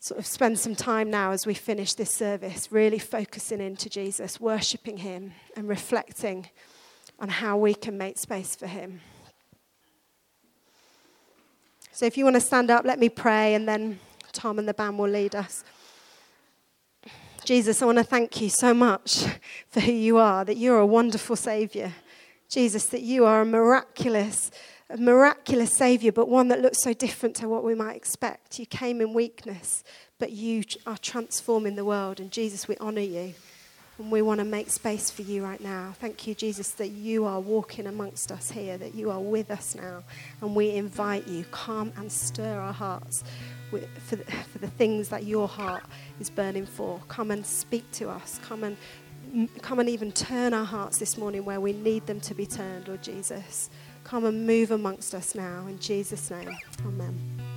sort 0.00 0.18
of 0.18 0.26
spend 0.26 0.58
some 0.58 0.74
time 0.74 1.10
now 1.10 1.32
as 1.32 1.46
we 1.46 1.54
finish 1.54 1.94
this 1.94 2.14
service, 2.14 2.70
really 2.70 2.98
focusing 2.98 3.60
into 3.60 3.88
Jesus, 3.88 4.40
worshipping 4.40 4.98
Him, 4.98 5.32
and 5.56 5.68
reflecting 5.68 6.48
on 7.18 7.28
how 7.28 7.56
we 7.56 7.74
can 7.74 7.96
make 7.96 8.18
space 8.18 8.54
for 8.54 8.66
Him. 8.66 9.00
So, 11.92 12.06
if 12.06 12.16
you 12.16 12.24
want 12.24 12.36
to 12.36 12.40
stand 12.40 12.70
up, 12.70 12.84
let 12.84 12.98
me 12.98 13.08
pray, 13.08 13.54
and 13.54 13.68
then 13.68 14.00
Tom 14.32 14.58
and 14.58 14.68
the 14.68 14.74
band 14.74 14.98
will 14.98 15.08
lead 15.08 15.34
us. 15.34 15.64
Jesus, 17.44 17.82
I 17.82 17.86
want 17.86 17.98
to 17.98 18.04
thank 18.04 18.40
you 18.40 18.48
so 18.48 18.72
much 18.72 19.26
for 19.68 19.80
who 19.80 19.92
you 19.92 20.16
are, 20.16 20.44
that 20.44 20.56
you're 20.56 20.78
a 20.78 20.86
wonderful 20.86 21.36
Savior. 21.36 21.92
Jesus, 22.54 22.86
that 22.86 23.02
you 23.02 23.24
are 23.24 23.40
a 23.40 23.44
miraculous, 23.44 24.52
a 24.88 24.96
miraculous 24.96 25.74
Savior, 25.74 26.12
but 26.12 26.28
one 26.28 26.46
that 26.48 26.62
looks 26.62 26.80
so 26.80 26.92
different 26.92 27.34
to 27.36 27.48
what 27.48 27.64
we 27.64 27.74
might 27.74 27.96
expect. 27.96 28.60
You 28.60 28.66
came 28.66 29.00
in 29.00 29.12
weakness, 29.12 29.82
but 30.20 30.30
you 30.30 30.62
are 30.86 30.96
transforming 30.96 31.74
the 31.74 31.84
world. 31.84 32.20
And 32.20 32.30
Jesus, 32.30 32.68
we 32.68 32.76
honor 32.76 33.00
you. 33.00 33.34
And 33.98 34.08
we 34.10 34.22
want 34.22 34.38
to 34.38 34.44
make 34.44 34.70
space 34.70 35.10
for 35.10 35.22
you 35.22 35.42
right 35.42 35.60
now. 35.60 35.94
Thank 35.98 36.28
you, 36.28 36.34
Jesus, 36.36 36.70
that 36.72 36.90
you 36.90 37.24
are 37.24 37.40
walking 37.40 37.88
amongst 37.88 38.30
us 38.30 38.52
here, 38.52 38.78
that 38.78 38.94
you 38.94 39.10
are 39.10 39.20
with 39.20 39.50
us 39.50 39.74
now. 39.74 40.04
And 40.40 40.54
we 40.54 40.70
invite 40.70 41.26
you, 41.26 41.44
come 41.50 41.92
and 41.96 42.10
stir 42.10 42.60
our 42.60 42.72
hearts 42.72 43.24
for 43.70 44.14
the, 44.14 44.24
for 44.24 44.58
the 44.58 44.68
things 44.68 45.08
that 45.08 45.24
your 45.24 45.48
heart 45.48 45.82
is 46.20 46.30
burning 46.30 46.66
for. 46.66 47.00
Come 47.08 47.32
and 47.32 47.44
speak 47.44 47.90
to 47.92 48.10
us. 48.10 48.38
Come 48.44 48.62
and 48.62 48.76
come 49.62 49.80
and 49.80 49.88
even 49.88 50.12
turn 50.12 50.54
our 50.54 50.64
hearts 50.64 50.98
this 50.98 51.18
morning 51.18 51.44
where 51.44 51.60
we 51.60 51.72
need 51.72 52.06
them 52.06 52.20
to 52.20 52.34
be 52.34 52.46
turned, 52.46 52.88
Lord 52.88 53.02
Jesus. 53.02 53.70
Come 54.04 54.24
and 54.26 54.46
move 54.46 54.70
amongst 54.70 55.14
us 55.14 55.34
now. 55.34 55.66
In 55.66 55.78
Jesus' 55.78 56.30
name, 56.30 56.56
amen. 56.86 57.53